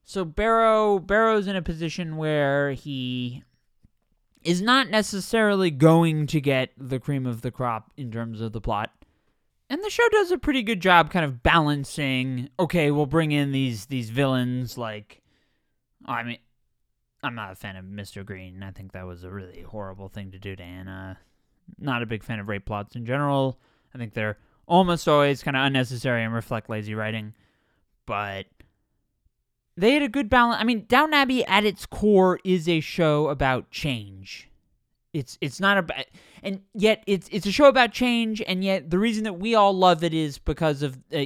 [0.05, 3.43] So Barrow Barrow's in a position where he
[4.41, 8.61] is not necessarily going to get the cream of the crop in terms of the
[8.61, 8.93] plot.
[9.69, 13.51] And the show does a pretty good job kind of balancing, okay, we'll bring in
[13.51, 15.23] these these villains like
[16.07, 16.39] I mean
[17.21, 18.25] I'm not a fan of Mr.
[18.25, 18.63] Green.
[18.63, 21.19] I think that was a really horrible thing to do to Anna
[21.79, 23.59] not a big fan of rape plots in general.
[23.95, 27.35] I think they're almost always kind of unnecessary and reflect lazy writing.
[28.07, 28.47] But
[29.77, 30.61] they had a good balance.
[30.61, 34.49] I mean, Downton Abbey at its core is a show about change.
[35.13, 36.07] It's it's not about
[36.43, 39.73] and yet it's it's a show about change and yet the reason that we all
[39.73, 41.23] love it is because of uh,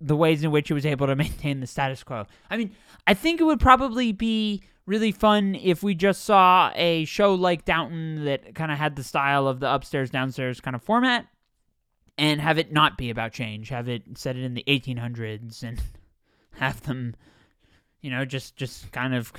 [0.00, 2.26] the ways in which it was able to maintain the status quo.
[2.50, 2.72] I mean,
[3.06, 4.62] I think it would probably be
[4.92, 9.02] really fun if we just saw a show like Downton that kind of had the
[9.02, 11.26] style of the upstairs downstairs kind of format
[12.18, 15.80] and have it not be about change have it set it in the 1800s and
[16.56, 17.14] have them
[18.02, 19.32] you know just just kind of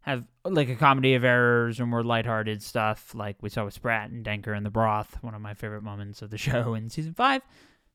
[0.00, 4.10] have like a comedy of errors or more lighthearted stuff like we saw with Spratt
[4.10, 7.14] and Denker and the Broth one of my favorite moments of the show in season
[7.14, 7.40] 5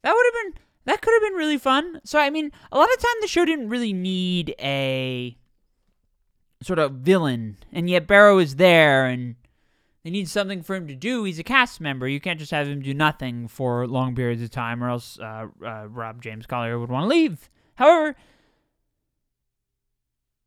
[0.04, 2.00] that would have been that could have been really fun.
[2.06, 5.36] So i mean a lot of time the show didn't really need a
[6.62, 9.36] sort of villain, and yet Barrow is there, and
[10.04, 11.24] they need something for him to do.
[11.24, 12.08] He's a cast member.
[12.08, 15.48] You can't just have him do nothing for long periods of time, or else uh,
[15.66, 17.50] uh, Rob James Collier would want to leave.
[17.76, 18.16] However,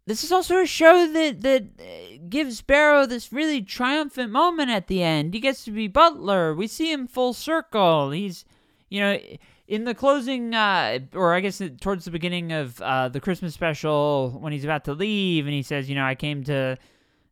[0.07, 4.89] this is also a show that that uh, gives Barrow this really triumphant moment at
[4.89, 5.35] the end.
[5.35, 6.55] He gets to be Butler.
[6.55, 8.11] We see him full circle.
[8.11, 8.45] He's,
[8.89, 9.19] you know,
[9.71, 14.37] in the closing, uh, or I guess towards the beginning of uh, the Christmas special,
[14.41, 16.77] when he's about to leave, and he says, "You know, I came to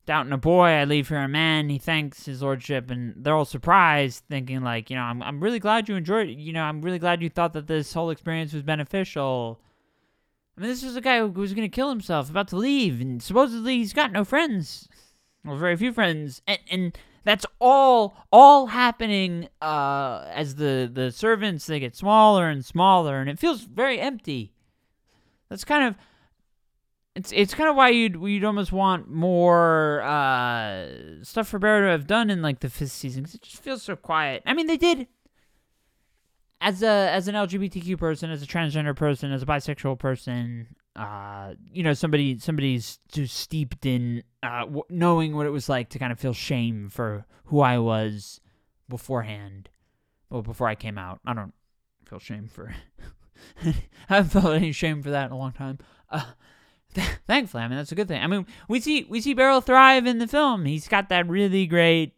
[0.07, 3.45] Downton a boy, I leave here a man." He thanks his lordship, and they're all
[3.45, 6.28] surprised, thinking like, "You know, I'm I'm really glad you enjoyed.
[6.28, 6.39] it.
[6.39, 9.61] You know, I'm really glad you thought that this whole experience was beneficial."
[10.57, 13.01] I mean, this is a guy who was going to kill himself, about to leave,
[13.01, 14.89] and supposedly he's got no friends,
[15.45, 16.99] or very few friends, and and
[17.29, 23.29] that's all all happening uh, as the the servants they get smaller and smaller, and
[23.29, 24.55] it feels very empty.
[25.51, 25.95] That's kind of
[27.14, 30.87] it's it's kind of why you'd you'd almost want more uh,
[31.22, 33.83] stuff for Barrow to have done in like the fifth season because it just feels
[33.83, 34.43] so quiet.
[34.47, 35.07] I mean, they did
[36.62, 40.68] as a as an LGBTQ person, as a transgender person, as a bisexual person,
[40.99, 45.90] uh, you know, somebody somebody's just steeped in uh, w- knowing what it was like
[45.90, 48.40] to kind of feel shame for who I was
[48.88, 49.68] beforehand,
[50.28, 51.20] well, before I came out.
[51.24, 51.55] I don't
[52.05, 52.74] feel shame for.
[53.64, 53.74] I
[54.09, 55.78] haven't felt any shame for that in a long time.
[56.11, 56.24] Uh,
[56.94, 58.20] th- thankfully, I mean that's a good thing.
[58.20, 60.64] I mean, we see we see Barrow thrive in the film.
[60.64, 62.14] He's got that really great,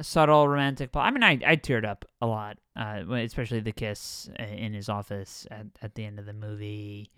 [0.00, 1.06] subtle romantic plot.
[1.06, 4.88] I mean, I I teared up a lot, uh, especially the kiss uh, in his
[4.88, 7.10] office at at the end of the movie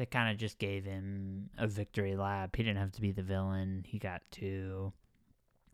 [0.00, 2.56] that kind of just gave him a victory lap.
[2.56, 3.84] He didn't have to be the villain.
[3.86, 4.94] He got to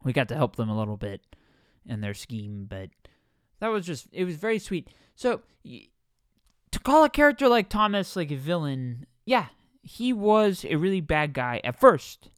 [0.02, 1.20] we got to help them a little bit
[1.86, 2.90] in their scheme, but
[3.60, 4.88] that was just it was very sweet.
[5.14, 9.46] So to call a character like Thomas like a villain, yeah,
[9.80, 12.30] he was a really bad guy at first.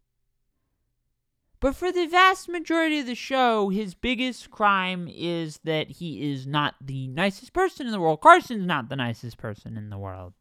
[1.59, 6.47] But for the vast majority of the show, his biggest crime is that he is
[6.47, 8.21] not the nicest person in the world.
[8.21, 10.35] Carson's not the nicest person in the world.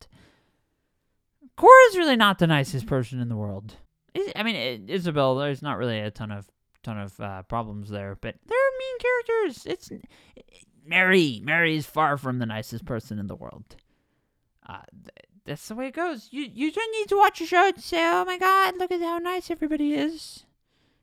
[1.58, 3.76] Cora's really not the nicest person in the world.
[4.36, 6.48] I mean, Isabel, there's not really a ton of
[6.84, 9.66] ton of uh, problems there, but they're mean characters.
[9.66, 9.92] It's
[10.86, 11.42] Mary.
[11.44, 13.76] Mary is far from the nicest person in the world.
[14.68, 16.30] Uh, th- that's the way it goes.
[16.32, 19.02] You you don't need to watch a show to say, "Oh my God, look at
[19.02, 20.46] how nice everybody is."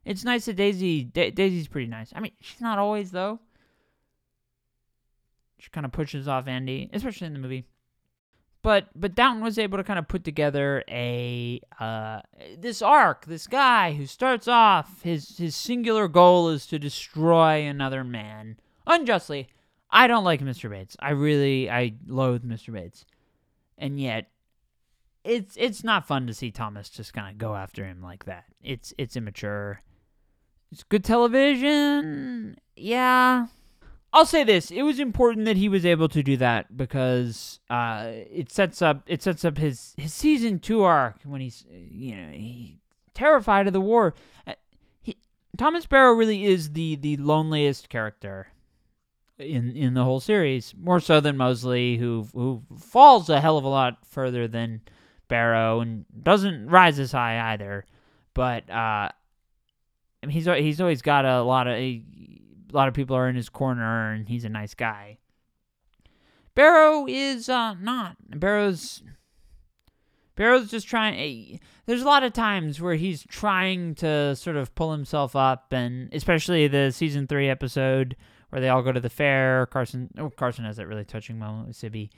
[0.05, 2.13] It's nice that Daisy da- Daisy's pretty nice.
[2.15, 3.41] I mean, she's not always though.
[5.59, 7.65] She kind of pushes off Andy, especially in the movie.
[8.65, 12.23] But but Downton was able to kind of put together a uh,
[12.59, 18.03] this arc, this guy who starts off his his singular goal is to destroy another
[18.03, 19.49] man unjustly.
[19.91, 20.71] I don't like Mr.
[20.71, 20.97] Bates.
[20.99, 22.73] I really I loathe Mr.
[22.73, 23.05] Bates,
[23.77, 24.29] and yet
[25.25, 28.45] it's it's not fun to see Thomas just kind of go after him like that.
[28.63, 29.83] It's it's immature.
[30.73, 32.57] It's good television.
[32.77, 33.49] Yeah,
[34.15, 38.07] I'll say this: it was important that he was able to do that because uh,
[38.31, 42.31] it sets up it sets up his his season two arc when he's you know
[42.31, 42.79] he
[43.13, 44.15] terrified of the war.
[44.47, 44.53] Uh,
[45.03, 45.17] he,
[45.59, 48.47] Thomas Barrow really is the the loneliest character
[49.37, 53.65] in in the whole series, more so than Molesley, who who falls a hell of
[53.65, 54.83] a lot further than
[55.27, 57.85] Barrow and doesn't rise as high either.
[58.33, 59.13] But uh, I
[60.23, 61.75] mean, he's he's always got a lot of
[62.75, 65.19] a lot of people are in his corner, and he's a nice guy.
[66.55, 68.17] Barrow is uh, not.
[68.29, 69.03] Barrow's
[70.37, 71.15] Barrow's just trying.
[71.19, 75.73] Eh, there's a lot of times where he's trying to sort of pull himself up,
[75.73, 78.17] and especially the season three episode
[78.51, 79.67] where they all go to the fair.
[79.67, 82.11] Carson, oh, Carson has that really touching moment with Sybbie.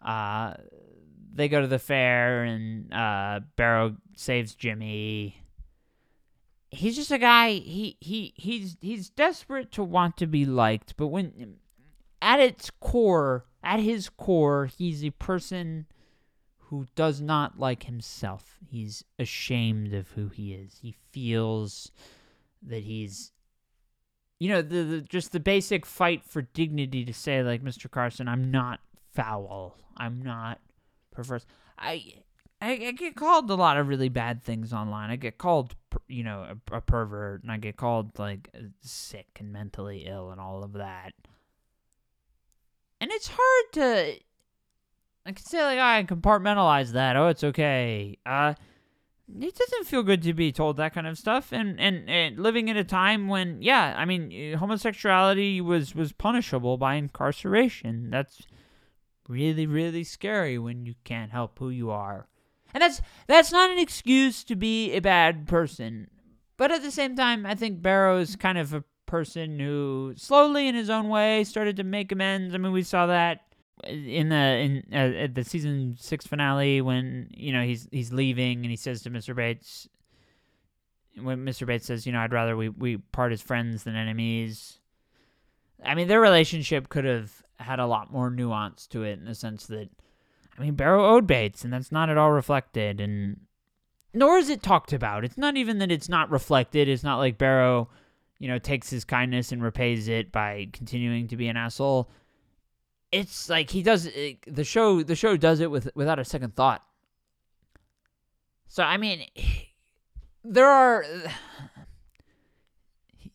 [0.00, 0.54] Uh,
[1.32, 5.43] they go to the fair, and uh, Barrow saves Jimmy
[6.74, 11.08] he's just a guy he he he's he's desperate to want to be liked but
[11.08, 11.56] when
[12.20, 15.86] at its core at his core he's a person
[16.68, 18.58] who does not like himself.
[18.68, 20.78] He's ashamed of who he is.
[20.82, 21.92] He feels
[22.62, 23.30] that he's
[24.40, 27.88] you know the, the just the basic fight for dignity to say like Mr.
[27.88, 28.80] Carson I'm not
[29.14, 29.78] foul.
[29.96, 30.60] I'm not
[31.12, 31.46] perverse.
[31.78, 32.24] I
[32.60, 35.10] I, I, get called a lot of really bad things online.
[35.10, 35.74] I get called,
[36.08, 38.48] you know, a, a, pervert, and I get called like
[38.80, 41.12] sick and mentally ill and all of that.
[43.00, 44.14] And it's hard to,
[45.26, 47.16] I can say like I compartmentalize that.
[47.16, 48.18] Oh, it's okay.
[48.24, 48.54] Uh,
[49.28, 52.68] it doesn't feel good to be told that kind of stuff, and and, and living
[52.68, 58.10] in a time when, yeah, I mean, homosexuality was was punishable by incarceration.
[58.10, 58.42] That's
[59.28, 62.26] really really scary when you can't help who you are
[62.74, 66.08] and that's that's not an excuse to be a bad person.
[66.56, 70.68] But at the same time, I think Barrow is kind of a person who slowly
[70.68, 72.54] in his own way started to make amends.
[72.54, 73.42] I mean, we saw that
[73.84, 78.58] in the in uh, at the season 6 finale when, you know, he's he's leaving
[78.58, 79.34] and he says to Mr.
[79.34, 79.88] Bates
[81.20, 81.66] when Mr.
[81.66, 84.78] Bates says, you know, I'd rather we we part as friends than enemies.
[85.84, 89.34] I mean, their relationship could have had a lot more nuance to it in the
[89.34, 89.90] sense that
[90.58, 93.40] I mean, Barrow owed Bates, and that's not at all reflected, and
[94.12, 95.24] nor is it talked about.
[95.24, 96.88] It's not even that it's not reflected.
[96.88, 97.88] It's not like Barrow,
[98.38, 102.08] you know, takes his kindness and repays it by continuing to be an asshole.
[103.10, 105.02] It's like he does it, the show.
[105.02, 106.82] The show does it with without a second thought.
[108.68, 109.26] So I mean,
[110.44, 111.04] there are.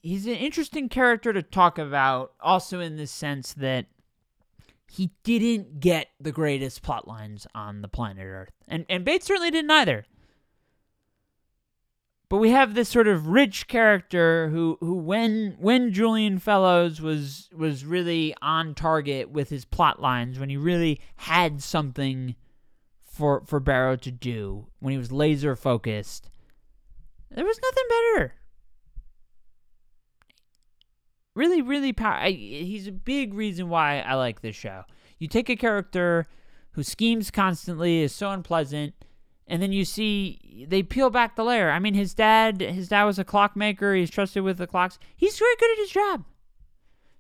[0.02, 3.88] He's an interesting character to talk about, also in the sense that
[4.92, 8.52] he didn't get the greatest plot lines on the planet Earth.
[8.68, 10.06] And and Bates certainly didn't either.
[12.28, 17.50] But we have this sort of rich character who, who when when Julian Fellowes was
[17.56, 22.36] was really on target with his plot lines, when he really had something
[23.02, 26.30] for for Barrow to do, when he was laser focused,
[27.32, 28.34] there was nothing better
[31.36, 32.26] really, really power.
[32.26, 34.84] he's a big reason why I like this show.
[35.18, 36.26] You take a character
[36.72, 38.94] who schemes constantly, is so unpleasant,
[39.48, 41.72] and then you see they peel back the layer.
[41.72, 43.96] I mean, his dad, his dad was a clockmaker.
[43.96, 45.00] He's trusted with the clocks.
[45.16, 46.26] He's very good at his job.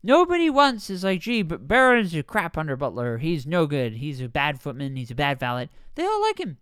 [0.01, 3.17] Nobody once is like, gee, but Barrow's a crap under Butler.
[3.17, 3.93] He's no good.
[3.93, 4.95] He's a bad footman.
[4.95, 5.69] He's a bad valet.
[5.95, 6.57] They all like him.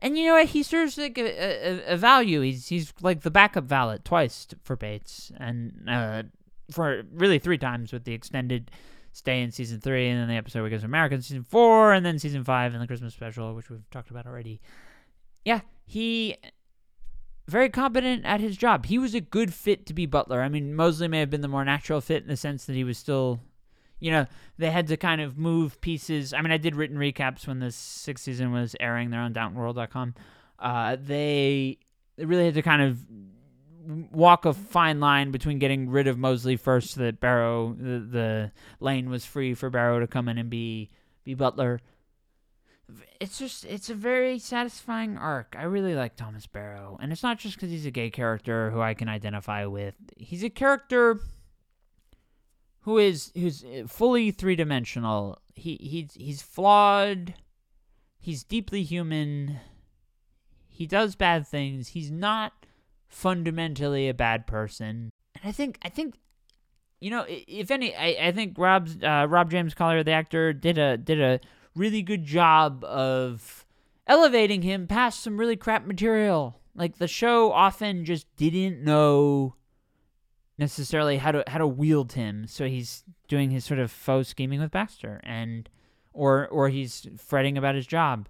[0.00, 0.46] And you know what?
[0.46, 2.40] He serves like a, a, a value.
[2.40, 6.22] He's he's like the backup valet twice for Bates, and uh,
[6.70, 8.70] for really three times with the extended
[9.12, 11.44] stay in season three, and then the episode where he goes to America in season
[11.44, 14.60] four, and then season five and the Christmas special, which we've talked about already.
[15.44, 16.36] Yeah, he
[17.50, 18.86] very competent at his job.
[18.86, 20.40] He was a good fit to be Butler.
[20.40, 22.84] I mean, Molesley may have been the more natural fit in the sense that he
[22.84, 23.40] was still,
[23.98, 26.32] you know, they had to kind of move pieces.
[26.32, 30.14] I mean, I did written recaps when the sixth season was airing there on DowntonWorld.com.
[30.58, 31.78] Uh, they
[32.16, 33.00] really had to kind of
[34.10, 38.52] walk a fine line between getting rid of Molesley first so that Barrow the, the
[38.80, 40.90] lane was free for Barrow to come in and be
[41.24, 41.80] be Butler.
[43.20, 45.54] It's just it's a very satisfying arc.
[45.58, 48.80] I really like Thomas Barrow, and it's not just because he's a gay character who
[48.80, 49.94] I can identify with.
[50.16, 51.20] He's a character
[52.80, 55.38] who is who's uh, fully three dimensional.
[55.54, 57.34] He he's he's flawed
[58.20, 59.60] He's deeply human.
[60.68, 61.88] He does bad things.
[61.88, 62.59] He's not
[63.10, 65.10] fundamentally a bad person.
[65.34, 66.14] And I think I think
[67.00, 70.78] you know, if any, I, I think Rob's uh, Rob James Collier, the actor, did
[70.78, 71.40] a did a
[71.74, 73.66] really good job of
[74.06, 76.60] elevating him past some really crap material.
[76.74, 79.54] Like the show often just didn't know
[80.58, 84.60] necessarily how to how to wield him, so he's doing his sort of faux scheming
[84.60, 85.70] with Baxter, and
[86.12, 88.28] or or he's fretting about his job.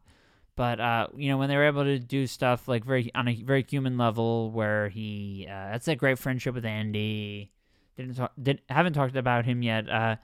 [0.61, 3.35] But uh, you know, when they were able to do stuff like very on a
[3.35, 7.51] very human level, where he uh, that's a great friendship with Andy
[7.97, 9.89] didn't talk, did haven't talked about him yet.
[9.89, 10.17] Uh,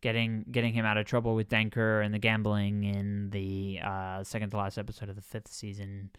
[0.00, 4.50] getting getting him out of trouble with Denker and the gambling in the uh, second
[4.50, 6.10] to last episode of the fifth season.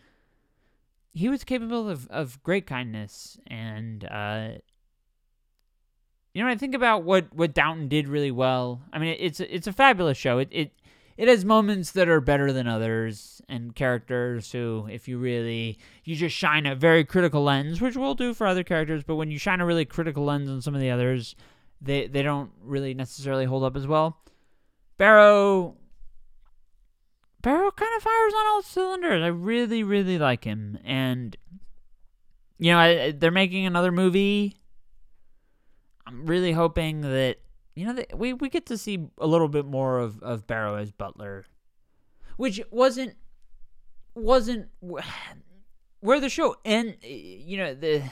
[1.13, 4.49] He was capable of, of great kindness, and uh,
[6.33, 8.81] you know, I think about what, what Downton did really well.
[8.91, 10.39] I mean, it's it's a fabulous show.
[10.39, 10.71] It it
[11.21, 16.15] it has moments that are better than others and characters who if you really you
[16.15, 19.37] just shine a very critical lens which we'll do for other characters but when you
[19.37, 21.35] shine a really critical lens on some of the others
[21.81, 24.17] they they don't really necessarily hold up as well.
[24.97, 25.75] Barrow
[27.41, 29.23] barrow kind of fires on all cylinders.
[29.23, 30.77] I really really like him.
[30.83, 31.35] And
[32.59, 34.57] you know I, they're making another movie.
[36.05, 37.37] I'm really hoping that
[37.75, 40.91] you know, we we get to see a little bit more of of Barrow as
[40.91, 41.45] Butler,
[42.37, 43.15] which wasn't
[44.13, 44.67] wasn't
[45.99, 48.03] where the show and you know the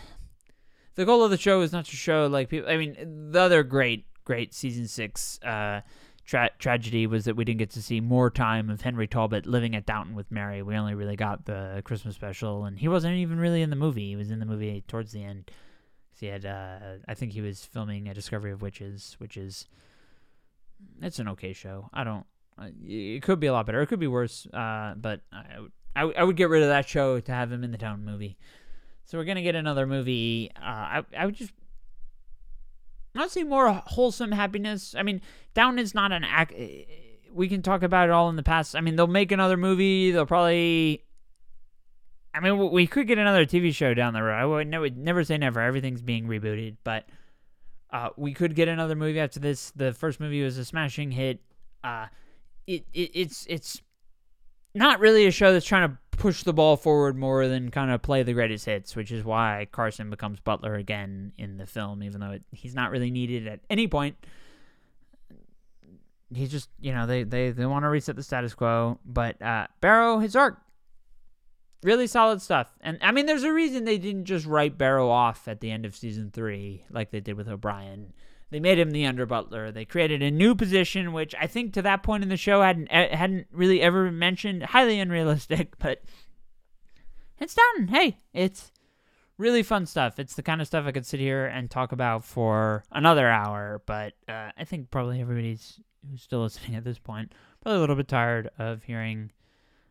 [0.96, 2.70] the goal of the show is not to show like people.
[2.70, 5.82] I mean, the other great great season six uh,
[6.26, 9.76] tra- tragedy was that we didn't get to see more time of Henry Talbot living
[9.76, 10.62] at Downton with Mary.
[10.62, 14.10] We only really got the Christmas special, and he wasn't even really in the movie.
[14.10, 15.52] He was in the movie towards the end
[16.20, 19.68] he had, uh, I think he was filming a Discovery of Witches, which is,
[21.02, 21.90] it's an okay show.
[21.94, 22.26] I don't,
[22.58, 23.82] uh, it could be a lot better.
[23.82, 24.46] It could be worse.
[24.48, 25.44] Uh, but I,
[25.96, 28.38] I, I would get rid of that show to have him in the town movie.
[29.06, 30.52] So we're gonna get another movie.
[30.56, 31.54] Uh, I, I would just,
[33.16, 34.94] not see more wholesome happiness.
[34.96, 35.22] I mean,
[35.54, 36.54] Down is not an act.
[37.34, 38.76] We can talk about it all in the past.
[38.76, 40.12] I mean, they'll make another movie.
[40.12, 41.04] They'll probably
[42.40, 44.34] I mean, we could get another TV show down the road.
[44.34, 45.60] I would never, never say never.
[45.60, 47.06] Everything's being rebooted, but
[47.92, 49.72] uh, we could get another movie after this.
[49.76, 51.42] The first movie was a smashing hit.
[51.84, 52.06] Uh,
[52.66, 53.82] it, it it's it's
[54.74, 58.02] not really a show that's trying to push the ball forward more than kind of
[58.02, 62.22] play the greatest hits, which is why Carson becomes Butler again in the film, even
[62.22, 64.16] though it, he's not really needed at any point.
[66.34, 68.98] He's just, you know, they they, they want to reset the status quo.
[69.04, 70.62] But uh, Barrow, his arc
[71.84, 72.74] really solid stuff.
[72.82, 75.86] And I mean, there's a reason they didn't just write Barrow off at the end
[75.86, 78.14] of season three like they did with O'Brien.
[78.52, 79.72] They made him the under butler.
[79.72, 82.88] They created a new position, which I think to that point in the show hadn't
[82.88, 84.64] eh, hadn't really ever been mentioned.
[84.64, 86.02] Highly unrealistic, but
[87.40, 87.90] it's done.
[87.90, 88.72] Hey, it's
[89.38, 90.18] really fun stuff.
[90.18, 93.84] It's the kind of stuff I could sit here and talk about for another hour.
[93.86, 97.96] But uh, I think probably everybody's who's still listening at this point probably a little
[97.96, 99.32] bit tired of hearing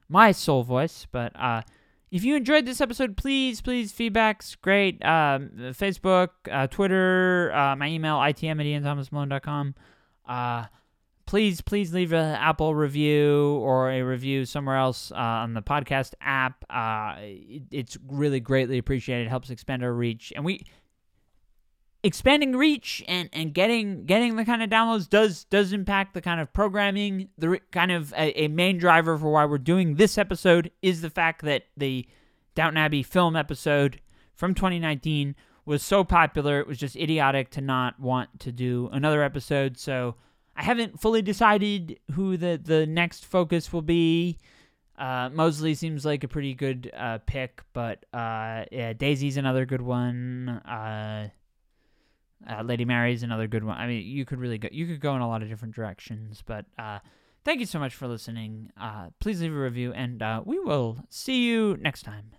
[0.09, 1.07] my soul voice.
[1.11, 1.63] But uh,
[2.11, 5.05] if you enjoyed this episode, please, please, feedback's great.
[5.05, 9.75] Um, Facebook, uh, Twitter, uh, my email, itm at ianthomasmalone.com.
[10.27, 10.65] Uh,
[11.27, 16.15] please, please leave an Apple review or a review somewhere else uh, on the podcast
[16.23, 16.65] app.
[16.71, 19.27] Uh, it, it's really greatly appreciated.
[19.27, 20.33] It helps expand our reach.
[20.35, 20.63] And we
[22.03, 26.41] expanding reach and, and getting getting the kind of downloads does does impact the kind
[26.41, 27.29] of programming.
[27.39, 31.01] The re- kind of a, a, main driver for why we're doing this episode is
[31.01, 32.07] the fact that the
[32.55, 34.01] Downton Abbey film episode
[34.35, 35.35] from 2019
[35.65, 39.77] was so popular it was just idiotic to not want to do another episode.
[39.77, 40.15] So
[40.57, 44.39] I haven't fully decided who the the next focus will be.
[44.97, 49.83] Uh, Molesley seems like a pretty good uh, pick, but uh, yeah, Daisy's another good
[49.83, 50.49] one.
[50.49, 51.29] Uh,
[52.49, 53.77] uh, Lady Mary's another good one.
[53.77, 54.69] I mean, you could really go.
[54.71, 56.43] You could go in a lot of different directions.
[56.45, 56.99] But uh,
[57.45, 58.71] thank you so much for listening.
[58.81, 62.33] Uh, please leave a review, and uh, we will see you next time.